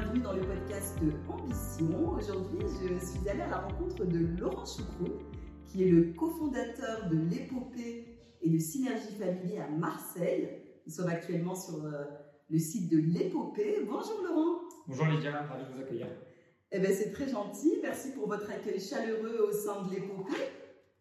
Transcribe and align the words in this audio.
bienvenue 0.00 0.22
dans 0.22 0.32
le 0.32 0.40
podcast 0.40 0.96
Ambition. 1.28 2.14
Aujourd'hui, 2.18 2.58
je 2.82 2.98
suis 2.98 3.28
allée 3.28 3.42
à 3.42 3.46
la 3.46 3.58
rencontre 3.58 4.04
de 4.04 4.26
Laurent 4.40 4.64
Choucroute, 4.64 5.22
qui 5.68 5.84
est 5.84 5.88
le 5.88 6.12
cofondateur 6.14 7.08
de 7.08 7.16
l'épopée 7.16 8.04
et 8.42 8.50
de 8.50 8.58
Synergie 8.58 9.14
Family 9.16 9.56
à 9.56 9.68
Marseille. 9.68 10.48
Nous 10.84 10.92
sommes 10.92 11.06
actuellement 11.06 11.54
sur 11.54 11.84
euh, 11.84 12.06
le 12.50 12.58
site 12.58 12.90
de 12.90 12.98
l'épopée. 12.98 13.86
Bonjour 13.86 14.20
Laurent. 14.24 14.62
Bonjour 14.88 15.06
Lydia, 15.06 15.42
ravi 15.42 15.62
de 15.62 15.72
vous 15.72 15.82
accueillir. 15.82 16.08
Eh 16.72 16.80
bien, 16.80 16.90
c'est 16.90 17.12
très 17.12 17.28
gentil. 17.28 17.78
Merci 17.80 18.10
pour 18.14 18.26
votre 18.26 18.50
accueil 18.50 18.80
chaleureux 18.80 19.48
au 19.48 19.52
sein 19.52 19.82
de 19.82 19.94
l'épopée. 19.94 20.42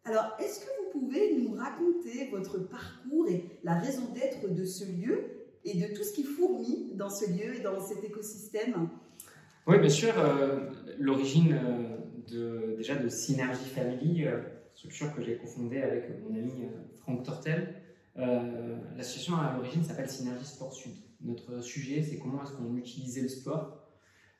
Alors, 0.03 0.37
est-ce 0.39 0.59
que 0.59 0.69
vous 0.83 0.99
pouvez 0.99 1.35
nous 1.37 1.55
raconter 1.55 2.29
votre 2.29 2.59
parcours 2.59 3.27
et 3.27 3.57
la 3.63 3.73
raison 3.73 4.13
d'être 4.13 4.53
de 4.53 4.65
ce 4.65 4.85
lieu? 4.85 5.32
Et 5.65 5.79
de 5.79 5.93
tout 5.95 6.03
ce 6.03 6.13
qui 6.13 6.23
fourmille 6.23 6.91
dans 6.95 7.09
ce 7.09 7.29
lieu 7.29 7.55
et 7.55 7.59
dans 7.61 7.79
cet 7.79 8.03
écosystème 8.03 8.89
Oui, 9.67 9.79
bien 9.79 9.89
sûr. 9.89 10.13
Euh, 10.17 10.69
l'origine 10.99 11.53
euh, 11.53 11.97
de, 12.29 12.75
déjà 12.75 12.95
de 12.95 13.07
Synergie 13.09 13.65
Family, 13.65 14.25
euh, 14.25 14.41
structure 14.75 15.13
que 15.15 15.21
j'ai 15.21 15.37
cofondée 15.37 15.81
avec 15.81 16.09
mon 16.23 16.35
ami 16.35 16.67
Franck 16.99 17.23
Tortel. 17.23 17.75
L'association 18.15 19.35
à 19.37 19.55
l'origine 19.55 19.83
s'appelle 19.83 20.09
Synergie 20.09 20.45
Sport 20.45 20.73
Sud. 20.73 20.93
Notre 21.21 21.61
sujet, 21.61 22.03
c'est 22.03 22.17
comment 22.17 22.43
est-ce 22.43 22.51
qu'on 22.51 22.75
utilisait 22.75 23.21
le 23.21 23.27
sport 23.27 23.79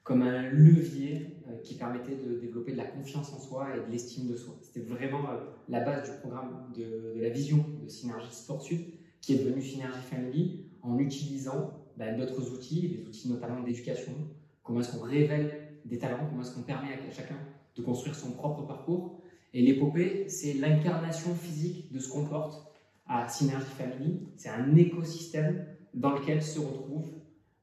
comme 0.03 0.21
un 0.21 0.49
levier 0.49 1.37
qui 1.63 1.75
permettait 1.75 2.15
de 2.15 2.37
développer 2.37 2.73
de 2.73 2.77
la 2.77 2.85
confiance 2.85 3.31
en 3.31 3.39
soi 3.39 3.69
et 3.75 3.87
de 3.87 3.91
l'estime 3.91 4.27
de 4.27 4.35
soi. 4.35 4.59
C'était 4.61 4.85
vraiment 4.85 5.23
la 5.69 5.79
base 5.79 6.11
du 6.11 6.17
programme 6.17 6.71
de, 6.75 7.13
de, 7.15 7.21
la 7.21 7.29
vision 7.29 7.65
de 7.81 7.87
Synergie 7.87 8.33
Sport 8.33 8.61
Sud, 8.61 8.81
qui 9.21 9.33
est 9.33 9.37
devenue 9.37 9.61
Synergie 9.61 10.01
Family, 10.01 10.65
en 10.83 10.99
utilisant 10.99 11.71
ben, 11.97 12.17
d'autres 12.17 12.51
outils, 12.53 12.89
des 12.89 13.07
outils 13.07 13.29
notamment 13.29 13.61
d'éducation, 13.61 14.13
comment 14.61 14.81
est-ce 14.81 14.95
qu'on 14.95 15.03
révèle 15.03 15.51
des 15.85 15.97
talents, 15.97 16.25
comment 16.29 16.41
est-ce 16.41 16.55
qu'on 16.55 16.61
permet 16.61 16.93
à 16.93 17.11
chacun 17.11 17.37
de 17.75 17.81
construire 17.81 18.15
son 18.15 18.31
propre 18.31 18.65
parcours. 18.65 19.19
Et 19.53 19.61
l'épopée, 19.61 20.25
c'est 20.29 20.53
l'incarnation 20.53 21.33
physique 21.35 21.91
de 21.91 21.99
ce 21.99 22.09
qu'on 22.09 22.25
porte 22.25 22.71
à 23.07 23.27
Synergie 23.27 23.65
Family. 23.77 24.19
C'est 24.37 24.49
un 24.49 24.75
écosystème 24.75 25.65
dans 25.93 26.13
lequel 26.13 26.41
se 26.41 26.59
retrouvent 26.59 27.11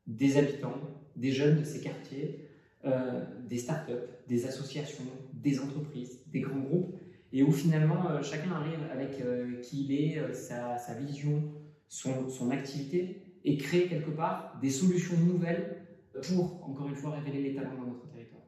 des 0.07 0.37
habitants, 0.37 0.81
des 1.17 1.33
jeunes 1.33 1.61
de 1.61 1.65
ces 1.65 1.81
quartiers, 1.81 2.49
euh, 2.85 3.25
des 3.49 3.59
startups, 3.59 3.93
des 4.29 4.47
associations, 4.47 5.05
des 5.33 5.61
entreprises, 5.61 6.21
des 6.27 6.41
grands 6.41 6.61
groupes, 6.61 6.95
et 7.33 7.43
où 7.43 7.53
finalement 7.53 8.11
euh, 8.11 8.23
chacun 8.23 8.53
arrive 8.53 8.81
avec 8.93 9.21
euh, 9.21 9.61
qui 9.61 9.85
il 9.85 9.93
est, 9.93 10.35
sa, 10.35 10.79
sa 10.79 10.95
vision, 10.95 11.43
son, 11.91 12.51
activité 12.51 13.21
et 13.45 13.57
créer 13.59 13.89
quelque 13.89 14.11
part 14.11 14.59
des 14.63 14.71
solutions 14.71 15.17
nouvelles 15.19 15.87
pour, 16.29 16.65
encore 16.69 16.89
une 16.89 16.95
fois, 16.95 17.11
révéler 17.11 17.43
les 17.43 17.55
talents 17.55 17.77
dans 17.77 17.87
notre 17.87 18.09
territoire. 18.09 18.43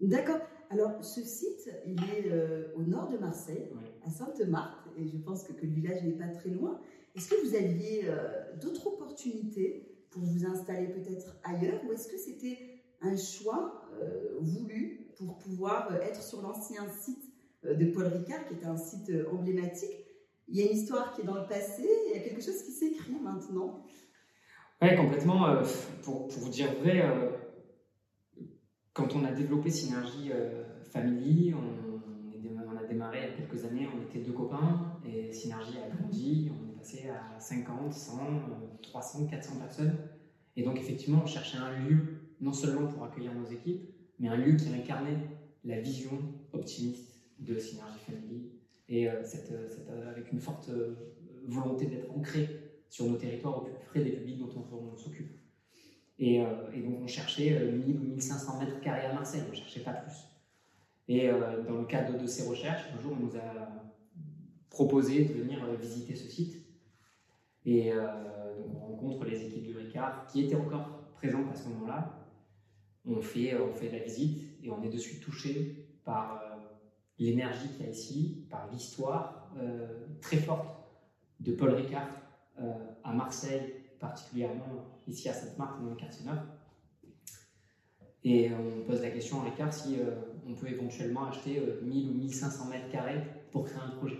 D'accord. 0.00 0.40
Alors, 0.70 1.04
ce 1.04 1.22
site, 1.22 1.70
il 1.86 1.98
est 2.02 2.30
euh, 2.30 2.72
au 2.74 2.82
nord 2.82 3.08
de 3.08 3.16
Marseille, 3.16 3.68
à 4.04 4.10
Sainte-Marthe, 4.10 4.88
et 4.98 5.06
je 5.06 5.16
pense 5.18 5.44
que, 5.44 5.52
que 5.52 5.66
le 5.66 5.72
village 5.72 6.02
n'est 6.02 6.12
pas 6.12 6.28
très 6.28 6.50
loin. 6.50 6.80
Est-ce 7.14 7.28
que 7.28 7.46
vous 7.46 7.54
aviez 7.54 8.02
euh, 8.06 8.56
d'autres 8.60 8.88
opportunités 8.88 9.88
pour 10.10 10.22
vous 10.22 10.44
installer 10.44 10.88
peut-être 10.88 11.36
ailleurs, 11.44 11.80
ou 11.86 11.92
est-ce 11.92 12.08
que 12.08 12.18
c'était 12.18 12.58
un 13.02 13.16
choix 13.16 13.82
euh, 14.00 14.36
voulu 14.40 15.12
pour 15.16 15.38
pouvoir 15.38 15.94
être 16.02 16.22
sur 16.22 16.42
l'ancien 16.42 16.88
site 16.88 17.22
de 17.62 17.86
Paul 17.86 18.06
Ricard, 18.06 18.46
qui 18.46 18.54
était 18.54 18.66
un 18.66 18.76
site 18.76 19.10
emblématique 19.32 20.03
il 20.48 20.56
y 20.56 20.62
a 20.62 20.70
une 20.70 20.76
histoire 20.76 21.12
qui 21.12 21.22
est 21.22 21.24
dans 21.24 21.40
le 21.40 21.46
passé, 21.46 21.88
il 22.06 22.16
y 22.16 22.20
a 22.20 22.22
quelque 22.22 22.42
chose 22.42 22.62
qui 22.62 22.72
s'écrit 22.72 23.16
maintenant. 23.22 23.84
Oui, 24.82 24.96
complètement. 24.96 25.48
Euh, 25.48 25.62
pour, 26.02 26.28
pour, 26.28 26.38
vous 26.38 26.50
dire 26.50 26.72
vrai, 26.80 27.02
euh, 27.02 27.30
quand 28.92 29.14
on 29.14 29.24
a 29.24 29.32
développé 29.32 29.70
Synergie 29.70 30.30
euh, 30.32 30.64
Family, 30.84 31.54
on, 31.54 31.94
on, 32.68 32.76
a 32.76 32.84
démarré 32.84 33.18
il 33.18 33.30
y 33.30 33.32
a 33.32 33.36
quelques 33.36 33.64
années, 33.64 33.88
on 33.94 34.02
était 34.02 34.18
deux 34.18 34.32
copains 34.32 34.98
et 35.06 35.32
Synergie 35.32 35.78
a 35.78 35.94
grandi, 35.94 36.50
on 36.50 36.70
est 36.70 36.76
passé 36.76 37.08
à 37.08 37.38
50, 37.40 37.92
100, 37.92 38.18
300, 38.82 39.26
400 39.26 39.56
personnes. 39.56 39.96
Et 40.56 40.62
donc 40.62 40.78
effectivement, 40.78 41.20
on 41.22 41.26
cherchait 41.26 41.58
un 41.58 41.78
lieu, 41.78 41.98
non 42.40 42.52
seulement 42.52 42.86
pour 42.88 43.04
accueillir 43.04 43.32
nos 43.34 43.46
équipes, 43.46 43.88
mais 44.18 44.28
un 44.28 44.36
lieu 44.36 44.54
qui 44.56 44.72
incarnait 44.74 45.18
la 45.64 45.80
vision 45.80 46.18
optimiste 46.52 47.20
de 47.38 47.58
Synergie 47.58 48.00
Family 48.00 48.53
et 48.88 49.08
euh, 49.08 49.22
euh, 49.50 49.68
euh, 49.90 50.10
avec 50.10 50.32
une 50.32 50.40
forte 50.40 50.70
volonté 51.46 51.86
d'être 51.86 52.10
ancré 52.10 52.48
sur 52.88 53.06
nos 53.06 53.16
territoires 53.16 53.58
au 53.58 53.60
plus 53.62 53.74
près 53.86 54.00
des 54.00 54.12
publics 54.12 54.38
dont 54.38 54.50
on, 54.72 54.96
s'occupe. 54.96 55.30
Et, 56.18 56.38
donc 56.38 57.00
on 57.02 57.06
cherchait 57.06 57.72
1000 57.72 57.96
ou 57.96 58.04
1500 58.04 58.60
mètres 58.60 58.80
carrés 58.80 59.06
à 59.06 59.12
Marseille, 59.12 59.42
on 59.46 59.50
ne 59.50 59.56
cherchait 59.56 59.80
pas 59.80 59.92
plus. 59.92 60.14
Et 61.08 61.28
dans 61.28 61.78
le 61.78 61.86
cadre 61.86 62.16
de 62.16 62.26
ces 62.26 62.48
recherches, 62.48 62.84
un 62.96 63.02
jour 63.02 63.12
on 63.20 63.26
nous 63.26 63.36
a 63.36 63.68
proposé 64.70 65.24
de 65.24 65.34
venir 65.34 65.66
visiter 65.74 66.14
ce 66.14 66.28
site. 66.28 66.64
Et 67.66 67.90
donc 67.90 68.76
on 68.76 68.86
rencontre 68.86 69.24
les 69.24 69.42
équipes 69.42 69.66
de 69.66 69.76
Ricard 69.76 70.26
qui 70.26 70.44
étaient 70.44 70.54
encore 70.54 71.10
présentes 71.14 71.50
à 71.52 71.56
ce 71.56 71.68
moment-là. 71.70 72.30
On 73.04 73.20
fait, 73.20 73.58
on 73.58 73.74
fait 73.74 73.90
la 73.90 73.98
visite 73.98 74.40
et 74.62 74.70
on 74.70 74.82
est 74.82 74.88
de 74.88 74.98
suite 74.98 75.20
touché 75.20 75.98
par 76.04 76.43
l'énergie 77.18 77.68
qu'il 77.68 77.86
y 77.86 77.88
a 77.88 77.92
ici, 77.92 78.46
par 78.50 78.70
l'histoire 78.72 79.50
euh, 79.58 79.86
très 80.20 80.38
forte 80.38 80.66
de 81.40 81.52
Paul 81.52 81.70
Ricard 81.70 82.08
euh, 82.60 82.72
à 83.02 83.12
Marseille, 83.12 83.74
particulièrement 84.00 85.00
ici 85.06 85.28
à 85.28 85.32
Sainte-Marthe, 85.32 85.82
dans 85.82 85.90
le 85.90 85.96
quartier 85.96 86.26
neuf. 86.26 86.40
Et 88.24 88.50
on 88.52 88.84
pose 88.84 89.02
la 89.02 89.10
question 89.10 89.40
à 89.42 89.44
Ricard 89.44 89.72
si 89.72 89.96
euh, 89.98 90.14
on 90.46 90.54
peut 90.54 90.68
éventuellement 90.68 91.26
acheter 91.26 91.60
1000 91.82 92.10
ou 92.10 92.14
1500 92.14 92.68
mètres 92.70 92.90
carrés 92.90 93.22
pour 93.52 93.64
créer 93.64 93.80
un 93.80 93.96
projet. 93.96 94.18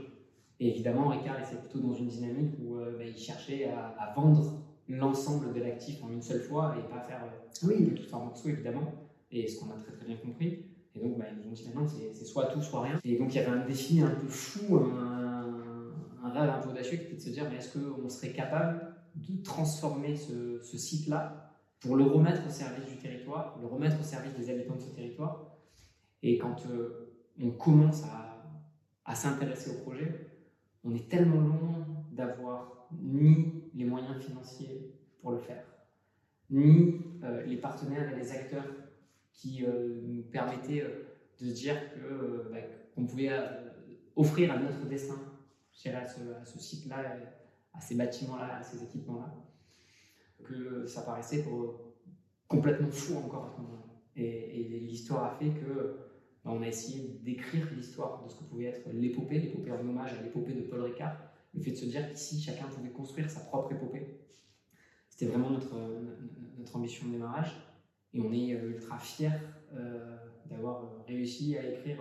Et 0.60 0.68
évidemment, 0.68 1.08
Ricard 1.08 1.40
était 1.40 1.56
plutôt 1.56 1.80
dans 1.80 1.94
une 1.94 2.08
dynamique 2.08 2.54
où 2.62 2.76
bah, 2.76 3.04
il 3.04 3.16
cherchait 3.16 3.64
à, 3.64 4.12
vendre 4.14 4.62
l'ensemble 4.88 5.52
de 5.52 5.60
l'actif 5.60 6.04
en 6.04 6.10
une 6.10 6.22
seule 6.22 6.42
fois 6.42 6.76
et 6.78 6.88
pas 6.88 7.00
faire 7.00 7.22
oui. 7.64 7.94
tout 7.94 8.14
en 8.14 8.30
dessous, 8.30 8.50
évidemment. 8.50 8.92
Et 9.32 9.48
ce 9.48 9.58
qu'on 9.58 9.70
a 9.70 9.76
très 9.76 9.92
très 9.92 10.06
bien 10.06 10.16
compris. 10.16 10.73
Et 10.94 11.00
donc, 11.00 11.18
bah, 11.18 11.24
ils 11.32 11.48
ont 11.48 11.52
dit 11.52 11.64
maintenant, 11.66 11.86
c'est 11.86 12.24
soit 12.24 12.46
tout, 12.46 12.62
soit 12.62 12.82
rien. 12.82 13.00
Et 13.04 13.18
donc, 13.18 13.34
il 13.34 13.36
y 13.36 13.40
avait 13.40 13.56
un 13.56 13.66
défi 13.66 14.00
un 14.00 14.10
peu 14.10 14.28
fou, 14.28 14.76
un, 14.76 15.92
un 16.24 16.30
rêve 16.30 16.50
un 16.50 16.58
peu 16.58 16.70
audacieux 16.70 16.98
qui 16.98 17.04
était 17.04 17.16
de 17.16 17.20
se 17.20 17.30
dire, 17.30 17.46
mais 17.50 17.56
est-ce 17.56 17.78
qu'on 17.78 18.08
serait 18.08 18.32
capable 18.32 18.94
de 19.16 19.42
transformer 19.42 20.16
ce, 20.16 20.60
site-là 20.62 21.50
pour 21.80 21.96
le 21.96 22.04
remettre 22.04 22.46
au 22.46 22.50
service 22.50 22.86
du 22.86 22.96
territoire, 22.96 23.58
le 23.60 23.66
remettre 23.66 24.00
au 24.00 24.02
service 24.02 24.34
des 24.34 24.50
habitants 24.50 24.76
de 24.76 24.80
ce 24.80 24.94
territoire? 24.94 25.56
Et 26.22 26.38
quand 26.38 26.64
euh, 26.66 27.14
on 27.42 27.50
commence 27.50 28.04
à, 28.04 28.34
à 29.04 29.14
s'intéresser 29.14 29.70
au 29.70 29.82
projet, 29.82 30.30
on 30.84 30.94
est 30.94 31.08
tellement 31.08 31.40
loin 31.40 31.86
d'avoir 32.12 32.88
ni 32.92 33.64
les 33.74 33.84
moyens 33.84 34.16
financiers 34.22 34.92
pour 35.20 35.32
le 35.32 35.38
faire, 35.38 35.64
ni 36.50 37.00
euh, 37.22 37.44
les 37.44 37.56
partenaires 37.56 38.12
et 38.12 38.16
les 38.16 38.32
acteurs 38.32 38.66
qui 39.34 39.64
euh, 39.64 40.00
nous 40.02 40.22
permettait 40.22 40.82
euh, 40.82 41.04
de 41.40 41.48
se 41.48 41.54
dire 41.54 41.76
que, 41.92 42.50
bah, 42.50 42.58
qu'on 42.94 43.04
pouvait 43.04 43.30
euh, 43.30 43.68
offrir 44.16 44.52
à 44.52 44.58
notre 44.58 44.86
destin, 44.86 45.20
à 45.86 46.06
ce, 46.06 46.20
à 46.40 46.44
ce 46.44 46.58
site-là, 46.58 47.16
à 47.74 47.80
ces 47.80 47.96
bâtiments-là, 47.96 48.56
à 48.56 48.62
ces 48.62 48.82
équipements-là, 48.82 49.34
que 50.44 50.86
ça 50.86 51.02
paraissait 51.02 51.44
complètement 52.48 52.90
fou 52.90 53.16
encore 53.16 53.44
à. 53.44 53.56
Et, 54.16 54.78
l'histoire 54.80 55.24
a 55.24 55.36
fait 55.36 55.50
que 55.50 55.96
bah, 56.44 56.52
on 56.52 56.62
a 56.62 56.68
essayé 56.68 57.18
d'écrire 57.22 57.66
l'histoire 57.74 58.22
de 58.22 58.30
ce 58.30 58.36
que 58.36 58.44
pouvait 58.44 58.66
être 58.66 58.88
l'épopée, 58.92 59.40
l'épopée 59.40 59.72
en 59.72 59.80
hommage 59.80 60.12
à 60.12 60.22
l'épopée 60.22 60.52
de 60.52 60.60
Paul 60.60 60.82
Ricard, 60.82 61.16
le 61.52 61.60
fait 61.60 61.72
de 61.72 61.76
se 61.76 61.86
dire 61.86 62.08
qu'ici 62.08 62.40
chacun 62.40 62.66
pouvait 62.66 62.90
construire 62.90 63.28
sa 63.28 63.40
propre 63.40 63.72
épopée. 63.72 64.20
C'était 65.08 65.26
vraiment 65.26 65.50
notre, 65.50 65.74
notre 66.56 66.76
ambition 66.76 67.08
de 67.08 67.12
démarrage. 67.12 67.56
Et 68.14 68.20
on 68.20 68.32
est 68.32 68.54
euh, 68.54 68.70
ultra 68.70 68.98
fiers 68.98 69.30
euh, 69.74 70.16
d'avoir 70.46 70.84
euh, 70.84 71.02
réussi 71.06 71.58
à 71.58 71.68
écrire 71.68 71.98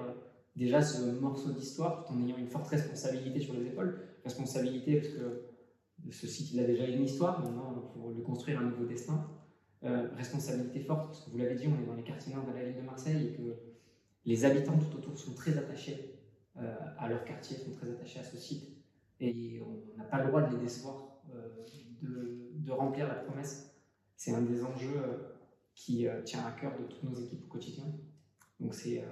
déjà 0.55 0.81
ce 0.81 1.19
morceau 1.19 1.51
d'histoire 1.51 2.05
tout 2.05 2.13
en 2.13 2.27
ayant 2.27 2.37
une 2.37 2.47
forte 2.47 2.67
responsabilité 2.67 3.39
sur 3.39 3.55
les 3.55 3.65
épaules. 3.65 3.99
Responsabilité 4.23 4.97
parce 4.97 5.13
que 5.13 5.49
ce 6.11 6.27
site 6.27 6.53
il 6.53 6.59
a 6.59 6.65
déjà 6.65 6.85
une 6.85 7.03
histoire, 7.03 7.41
maintenant 7.41 7.91
faut 7.93 8.11
lui 8.11 8.21
construire 8.21 8.59
un 8.59 8.65
nouveau 8.65 8.85
destin. 8.85 9.27
responsabilité 9.81 10.79
forte 10.81 11.07
parce 11.07 11.25
que 11.25 11.31
vous 11.31 11.37
l'avez 11.37 11.55
dit, 11.55 11.67
on 11.67 11.81
est 11.81 11.85
dans 11.85 11.95
les 11.95 12.03
quartiers 12.03 12.33
nord 12.33 12.45
de 12.45 12.53
la 12.53 12.63
ville 12.63 12.75
de 12.75 12.81
Marseille 12.85 13.27
et 13.27 13.31
que 13.31 13.55
les 14.25 14.45
habitants 14.45 14.77
tout 14.77 14.95
autour 14.97 15.17
sont 15.17 15.33
très 15.33 15.57
attachés 15.57 16.19
à 16.55 17.09
leur 17.09 17.25
quartier, 17.25 17.57
sont 17.57 17.71
très 17.71 17.89
attachés 17.89 18.19
à 18.19 18.23
ce 18.23 18.37
site 18.37 18.77
et 19.19 19.59
on 19.61 19.97
n'a 19.97 20.03
pas 20.03 20.21
le 20.21 20.27
droit 20.27 20.43
de 20.43 20.55
les 20.55 20.61
décevoir, 20.61 21.21
de, 22.01 22.51
de, 22.53 22.71
remplir 22.71 23.07
la 23.07 23.15
promesse. 23.15 23.75
C'est 24.15 24.33
un 24.33 24.41
des 24.41 24.63
enjeux 24.63 25.01
qui 25.75 26.07
euh, 26.07 26.21
tient 26.23 26.45
à 26.45 26.51
cœur 26.51 26.77
de 26.79 26.85
toutes 26.85 27.03
nos 27.03 27.15
équipes 27.15 27.43
au 27.45 27.47
quotidien. 27.47 27.85
Donc 28.59 28.73
c'est, 28.73 28.99
euh, 28.99 29.05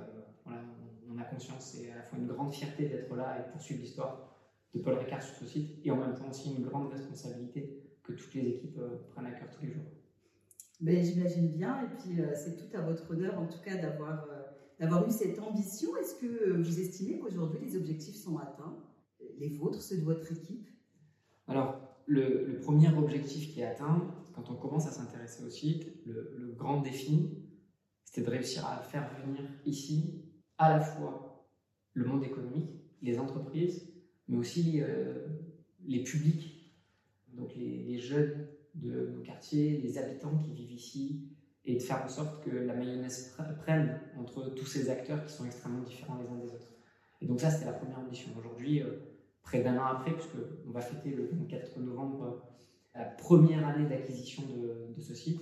voilà, 0.45 0.61
on 1.09 1.17
a 1.17 1.23
conscience, 1.23 1.73
c'est 1.73 1.91
à 1.91 1.97
la 1.97 2.03
fois 2.03 2.17
une 2.17 2.27
grande 2.27 2.53
fierté 2.53 2.87
d'être 2.87 3.13
là 3.15 3.39
et 3.39 3.47
de 3.47 3.51
poursuivre 3.51 3.81
l'histoire 3.81 4.37
de 4.73 4.79
Paul 4.79 4.93
Ricard 4.95 5.21
sur 5.21 5.35
ce 5.35 5.45
site, 5.45 5.79
et 5.83 5.91
en 5.91 5.97
même 5.97 6.15
temps 6.15 6.29
aussi 6.29 6.53
une 6.53 6.63
grande 6.63 6.91
responsabilité 6.91 7.83
que 8.03 8.13
toutes 8.13 8.33
les 8.33 8.47
équipes 8.47 8.77
euh, 8.77 8.97
prennent 9.11 9.25
à 9.25 9.31
cœur 9.31 9.49
tous 9.51 9.65
les 9.65 9.71
jours. 9.71 9.83
Ben, 10.79 11.03
J'imagine 11.03 11.49
bien, 11.49 11.83
et 11.83 11.89
puis 11.95 12.23
c'est 12.33 12.55
tout 12.55 12.75
à 12.75 12.81
votre 12.81 13.11
honneur 13.11 13.37
en 13.37 13.45
tout 13.45 13.59
cas 13.63 13.77
d'avoir 13.77 14.25
d'avoir 14.79 15.07
eu 15.07 15.11
cette 15.11 15.37
ambition. 15.37 15.95
Est-ce 15.97 16.15
que 16.15 16.53
vous 16.53 16.79
estimez 16.79 17.19
qu'aujourd'hui 17.19 17.59
les 17.61 17.77
objectifs 17.77 18.15
sont 18.15 18.39
atteints? 18.39 18.75
Les 19.37 19.49
vôtres, 19.49 19.79
ceux 19.79 19.97
de 19.97 20.03
votre 20.03 20.31
équipe? 20.31 20.67
Alors, 21.47 21.79
le, 22.05 22.59
premier 22.61 22.89
objectif 22.95 23.53
qui 23.53 23.61
est 23.61 23.65
atteint, 23.65 24.01
quand 24.41 24.53
on 24.53 24.57
commence 24.57 24.87
à 24.87 24.91
s'intéresser 24.91 25.43
au 25.43 25.49
site, 25.49 25.87
le, 26.05 26.53
grand 26.57 26.81
défi, 26.81 27.37
c'était 28.03 28.21
de 28.21 28.29
réussir 28.29 28.65
à 28.65 28.77
faire 28.77 29.09
venir 29.25 29.41
ici 29.65 30.23
à 30.57 30.69
la 30.69 30.79
fois 30.79 31.47
le 31.93 32.05
monde 32.05 32.23
économique, 32.23 32.69
les 33.01 33.19
entreprises, 33.19 33.91
mais 34.27 34.37
aussi 34.37 34.81
euh, 34.81 35.27
les 35.85 36.03
publics, 36.03 36.73
donc 37.33 37.55
les, 37.55 37.97
jeunes 37.97 38.47
de 38.75 39.07
nos 39.07 39.21
quartiers, 39.21 39.77
les 39.77 39.97
habitants 39.97 40.37
qui 40.37 40.53
vivent 40.53 40.71
ici, 40.71 41.29
et 41.65 41.75
de 41.75 41.79
faire 41.79 42.03
en 42.03 42.09
sorte 42.09 42.43
que 42.43 42.49
la 42.49 42.73
mayonnaise 42.73 43.35
prenne 43.59 43.99
entre 44.17 44.49
tous 44.49 44.65
ces 44.65 44.89
acteurs 44.89 45.25
qui 45.25 45.33
sont 45.33 45.45
extrêmement 45.45 45.83
différents 45.83 46.17
les 46.17 46.27
uns 46.27 46.37
des 46.37 46.51
autres. 46.51 46.73
Et 47.21 47.27
donc 47.27 47.39
ça, 47.39 47.51
c'était 47.51 47.65
la 47.65 47.73
première 47.73 47.99
ambition. 47.99 48.31
Aujourd'hui, 48.37 48.81
euh, 48.81 48.97
près 49.43 49.61
d'un 49.61 49.77
an 49.77 49.85
après, 49.85 50.13
puisqu'on 50.13 50.71
va 50.71 50.81
fêter 50.81 51.11
le 51.11 51.27
24 51.27 51.79
novembre 51.79 52.41
la 52.95 53.05
première 53.05 53.67
année 53.67 53.87
d'acquisition 53.87 54.43
de, 54.43 54.93
de, 54.95 55.01
ce 55.01 55.13
site, 55.13 55.41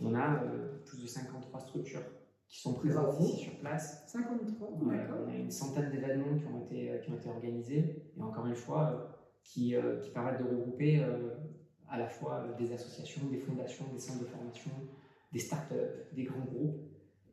on 0.00 0.14
a 0.14 0.42
euh, 0.42 0.78
plus 0.84 1.00
de 1.00 1.06
53 1.06 1.60
structures 1.60 2.02
qui 2.48 2.60
sont 2.60 2.74
présentes 2.74 3.20
ici 3.20 3.44
sur 3.44 3.58
place. 3.58 4.04
53, 4.08 4.68
d'accord. 4.86 5.18
On 5.26 5.30
a 5.30 5.36
une 5.36 5.50
centaine 5.50 5.90
d'événements 5.90 6.36
qui, 6.36 6.46
ont 6.46 6.64
été, 6.64 7.00
qui 7.02 7.10
ont 7.12 7.16
été 7.16 7.28
organisés, 7.28 8.02
et 8.16 8.22
encore 8.22 8.46
une 8.46 8.56
fois, 8.56 9.16
qui, 9.44 9.74
qui 10.02 10.10
permettent 10.10 10.40
de 10.40 10.48
regrouper 10.48 11.04
à 11.88 11.98
la 11.98 12.08
fois 12.08 12.48
des 12.58 12.72
associations, 12.72 13.22
des 13.30 13.38
fondations, 13.38 13.84
des 13.92 14.00
centres 14.00 14.20
de 14.20 14.24
formation, 14.24 14.72
des 15.32 15.38
startups, 15.38 15.74
des 16.12 16.24
grands 16.24 16.44
groupes, 16.44 16.80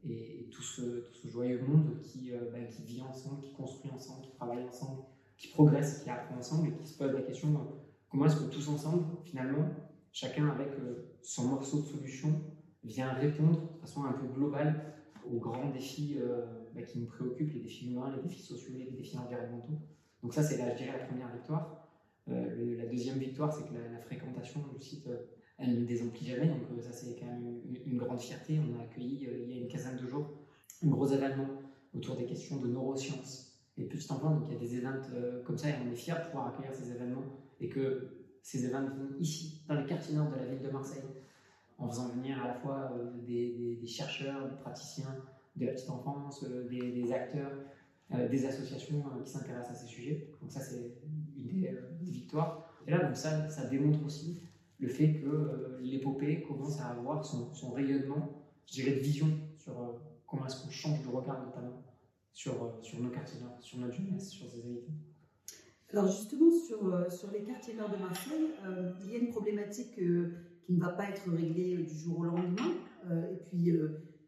et, 0.04 0.50
tout, 0.52 0.62
ce, 0.62 0.82
tout, 0.82 1.14
ce, 1.14 1.28
joyeux 1.28 1.62
monde 1.62 2.00
qui, 2.02 2.32
euh, 2.32 2.52
bah, 2.52 2.60
qui 2.70 2.84
vit 2.84 3.02
ensemble, 3.02 3.42
qui 3.42 3.54
construit 3.54 3.92
ensemble, 3.92 4.24
qui 4.24 4.32
travaille 4.32 4.64
ensemble, 4.64 5.04
qui 5.38 5.50
progresse, 5.50 6.04
qui 6.04 6.10
apprend 6.10 6.38
ensemble 6.38 6.70
et 6.70 6.72
qui 6.74 6.88
se 6.88 6.98
pose 6.98 7.12
la 7.12 7.22
question 7.22 7.50
euh, 7.50 7.87
comment 8.10 8.26
est-ce 8.26 8.38
que 8.38 8.50
tous 8.52 8.70
ensemble, 8.70 9.06
finalement, 9.24 9.70
chacun 10.12 10.50
avec 10.50 10.70
euh, 10.80 11.18
son 11.22 11.48
morceau 11.48 11.82
de 11.82 11.86
solution, 11.86 12.42
vient 12.84 13.12
répondre 13.14 13.74
de 13.74 13.80
façon 13.82 14.06
un 14.06 14.14
peu 14.14 14.28
globale 14.28 14.94
aux 15.30 15.40
grands 15.40 15.70
défis 15.72 16.18
bah, 16.74 16.84
qui 16.84 17.00
nous 17.00 17.08
préoccupent, 17.08 17.52
les 17.54 17.60
défis 17.60 17.92
humains, 17.92 18.16
les 18.16 18.22
défis 18.22 18.42
sociaux, 18.42 18.76
les 18.78 18.92
défis 18.92 19.18
environnementaux? 19.18 19.82
Donc 20.24 20.34
ça, 20.34 20.42
c'est 20.42 20.58
la, 20.58 20.72
je 20.72 20.84
dirais, 20.84 20.98
la 20.98 21.06
première 21.06 21.30
victoire. 21.34 21.90
la 22.28 22.86
deuxième 22.86 23.18
victoire, 23.18 23.52
c'est 23.52 23.68
que 23.68 23.74
la, 23.74 23.90
la, 23.92 24.00
fréquentation 24.00 24.64
du 24.74 24.82
site 24.82 25.10
elle 25.58 25.82
ne 25.82 25.86
désemplit 25.86 26.26
jamais, 26.28 26.48
donc 26.48 26.62
euh, 26.72 26.82
ça 26.82 26.92
c'est 26.92 27.16
quand 27.20 27.26
même 27.26 27.60
une, 27.86 27.98
grande 27.98 28.20
fierté. 28.20 28.60
On 28.60 28.80
a 28.80 28.84
accueilli 28.84 29.26
euh, 29.28 29.46
il 29.48 29.56
y 29.56 29.60
a 29.60 29.62
une 29.62 29.68
quinzaine 29.68 29.98
de 29.98 30.08
jours 30.08 30.30
un 30.84 30.90
gros 30.90 31.08
événement 31.08 31.48
autour 31.96 32.16
des 32.16 32.26
questions 32.26 32.58
de 32.58 32.68
neurosciences 32.68 33.60
et 33.78 33.86
petits 33.86 34.12
enfants. 34.12 34.36
Donc 34.36 34.44
il 34.48 34.54
y 34.54 34.58
a 34.58 34.60
des 34.60 34.76
événements 34.76 35.02
euh, 35.14 35.42
comme 35.44 35.58
ça 35.58 35.70
et 35.70 35.74
on 35.84 35.92
est 35.92 35.96
fiers 35.96 36.14
de 36.14 36.26
pouvoir 36.26 36.48
accueillir 36.48 36.74
ces 36.74 36.92
événements 36.92 37.24
et 37.60 37.70
que 37.70 38.10
ces 38.42 38.66
événements 38.66 38.90
viennent 38.96 39.16
ici, 39.20 39.62
dans 39.68 39.76
les 39.76 39.86
quartiers 39.86 40.16
nord 40.16 40.30
de 40.32 40.36
la 40.36 40.46
ville 40.46 40.62
de 40.62 40.70
Marseille, 40.70 41.04
en 41.78 41.88
faisant 41.90 42.10
venir 42.10 42.42
à 42.42 42.48
la 42.48 42.54
fois 42.54 42.92
des, 43.26 43.80
chercheurs, 43.86 44.50
des 44.50 44.56
praticiens 44.56 45.16
de 45.56 45.66
la 45.66 45.74
petite 45.74 45.90
enfance, 45.90 46.44
des, 46.70 47.12
acteurs, 47.12 47.52
des 48.10 48.46
associations 48.46 49.04
qui 49.24 49.32
s'intéressent 49.32 49.72
à 49.72 49.76
ces 49.76 49.88
sujets. 49.88 50.30
Donc 50.42 50.52
ça 50.52 50.60
c'est 50.60 50.94
une 51.38 51.62
des, 51.62 51.78
victoires. 52.02 52.68
Et 52.88 52.92
là, 52.92 53.04
donc 53.04 53.16
ça, 53.16 53.66
démontre 53.70 54.04
aussi 54.06 54.42
le 54.80 54.88
fait 54.88 55.14
que 55.14 55.26
euh, 55.26 55.80
l'épopée 55.82 56.44
commence 56.44 56.80
à 56.80 56.90
avoir 56.90 57.26
son, 57.26 57.72
rayonnement, 57.72 58.44
je 58.68 58.74
dirais, 58.74 58.92
de 58.92 59.00
vision 59.00 59.28
sur 59.58 59.80
euh, 59.80 59.94
comment 60.26 60.46
est-ce 60.46 60.64
qu'on 60.64 60.70
change 60.70 61.04
de 61.04 61.10
regard 61.10 61.44
notamment 61.44 61.84
sur, 62.32 62.64
euh, 62.64 62.82
sur 62.82 63.00
nos 63.00 63.10
quartiers 63.10 63.40
sur 63.60 63.80
notre 63.80 63.94
jeunesse, 63.94 64.30
sur 64.30 64.48
ces 64.48 64.60
habitants. 64.60 64.94
Alors 65.94 66.08
justement, 66.08 66.52
sur, 66.52 67.12
sur 67.12 67.32
les 67.32 67.44
quartiers 67.44 67.74
nord 67.74 67.90
de 67.90 67.98
Marseille, 67.98 68.52
il 69.06 69.12
y 69.12 69.16
a 69.16 69.20
une 69.20 69.30
problématique 69.30 69.96
qui 69.96 70.04
ne 70.74 70.80
va 70.80 70.90
pas 70.90 71.10
être 71.10 71.30
réglée 71.32 71.78
du 71.78 71.96
jour 71.96 72.20
au 72.20 72.24
lendemain. 72.26 72.74
et 73.32 73.38
puis, 73.50 73.72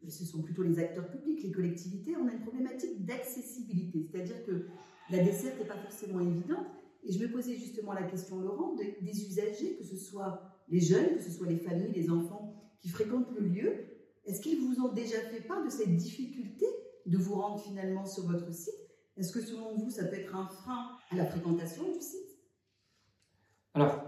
ce 0.07 0.23
sont 0.23 0.41
plutôt 0.41 0.63
les 0.63 0.79
acteurs 0.79 1.09
publics, 1.09 1.43
les 1.43 1.51
collectivités. 1.51 2.15
On 2.15 2.27
a 2.27 2.31
une 2.31 2.41
problématique 2.41 3.05
d'accessibilité, 3.05 4.07
c'est-à-dire 4.09 4.45
que 4.45 4.67
la 5.09 5.23
desserte 5.23 5.59
n'est 5.59 5.67
pas 5.67 5.77
forcément 5.77 6.21
évidente. 6.21 6.65
Et 7.03 7.11
je 7.11 7.19
me 7.19 7.31
posais 7.31 7.55
justement 7.55 7.93
la 7.93 8.03
question, 8.03 8.39
Laurent, 8.39 8.75
des 8.75 9.27
usagers, 9.27 9.75
que 9.77 9.83
ce 9.83 9.97
soit 9.97 10.41
les 10.69 10.79
jeunes, 10.79 11.17
que 11.17 11.23
ce 11.23 11.31
soit 11.31 11.47
les 11.47 11.57
familles, 11.57 11.91
les 11.93 12.09
enfants 12.09 12.55
qui 12.81 12.89
fréquentent 12.89 13.31
le 13.37 13.45
lieu. 13.45 13.73
Est-ce 14.25 14.41
qu'ils 14.41 14.59
vous 14.59 14.81
ont 14.81 14.93
déjà 14.93 15.19
fait 15.31 15.41
part 15.41 15.63
de 15.63 15.69
cette 15.69 15.95
difficulté 15.95 16.65
de 17.05 17.17
vous 17.17 17.35
rendre 17.35 17.59
finalement 17.61 18.05
sur 18.05 18.27
votre 18.27 18.53
site 18.53 18.73
Est-ce 19.19 19.33
que 19.33 19.41
selon 19.41 19.75
vous, 19.75 19.89
ça 19.89 20.05
peut 20.05 20.15
être 20.15 20.33
un 20.33 20.45
frein 20.45 20.97
à 21.11 21.15
la 21.17 21.25
fréquentation 21.25 21.83
du 21.91 21.99
site? 21.99 22.39
Alors, 23.73 24.01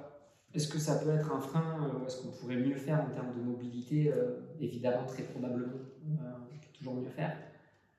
est-ce 0.54 0.70
que 0.70 0.80
ça 0.80 1.00
peut 1.00 1.10
être 1.10 1.30
un 1.34 1.42
frein 1.42 1.92
euh, 1.94 2.06
Est-ce 2.06 2.22
qu'on 2.22 2.32
pourrait 2.32 2.56
mieux 2.56 2.78
faire 2.78 3.02
en 3.02 3.10
termes 3.10 3.36
de 3.36 3.42
mobilité 3.42 4.10
euh, 4.10 4.40
Évidemment, 4.62 5.06
très 5.06 5.24
probablement, 5.24 5.74
euh, 5.74 6.32
on 6.42 6.46
peut 6.46 6.72
toujours 6.72 6.96
mieux 6.96 7.10
faire. 7.10 7.38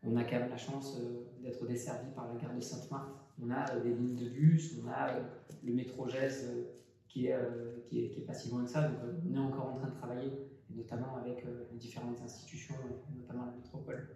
On 0.02 0.16
a 0.16 0.24
quand 0.24 0.38
même 0.38 0.48
la 0.48 0.56
chance 0.56 0.98
d'être 1.42 1.66
desservi 1.66 2.10
par 2.14 2.32
la 2.32 2.40
gare 2.40 2.54
de 2.54 2.60
Sainte-Marthe 2.60 3.12
on 3.42 3.50
a 3.50 3.78
des 3.80 3.94
lignes 3.94 4.16
de 4.16 4.28
bus, 4.28 4.76
on 4.82 4.88
a 4.88 5.18
le 5.64 5.72
métro 5.72 6.06
GES 6.06 6.46
qui 7.08 7.26
est, 7.26 7.36
qui, 7.88 8.04
est, 8.04 8.10
qui 8.10 8.20
pas 8.20 8.34
si 8.34 8.50
loin 8.50 8.62
que 8.62 8.70
ça. 8.70 8.82
Donc, 8.82 8.98
on 9.26 9.34
est 9.34 9.38
encore 9.38 9.68
en 9.68 9.76
train 9.76 9.88
de 9.88 9.94
travailler, 9.94 10.32
notamment 10.70 11.16
avec 11.16 11.44
les 11.72 11.78
différentes 11.78 12.20
institutions, 12.20 12.74
notamment 13.16 13.46
la 13.46 13.52
métropole, 13.52 14.08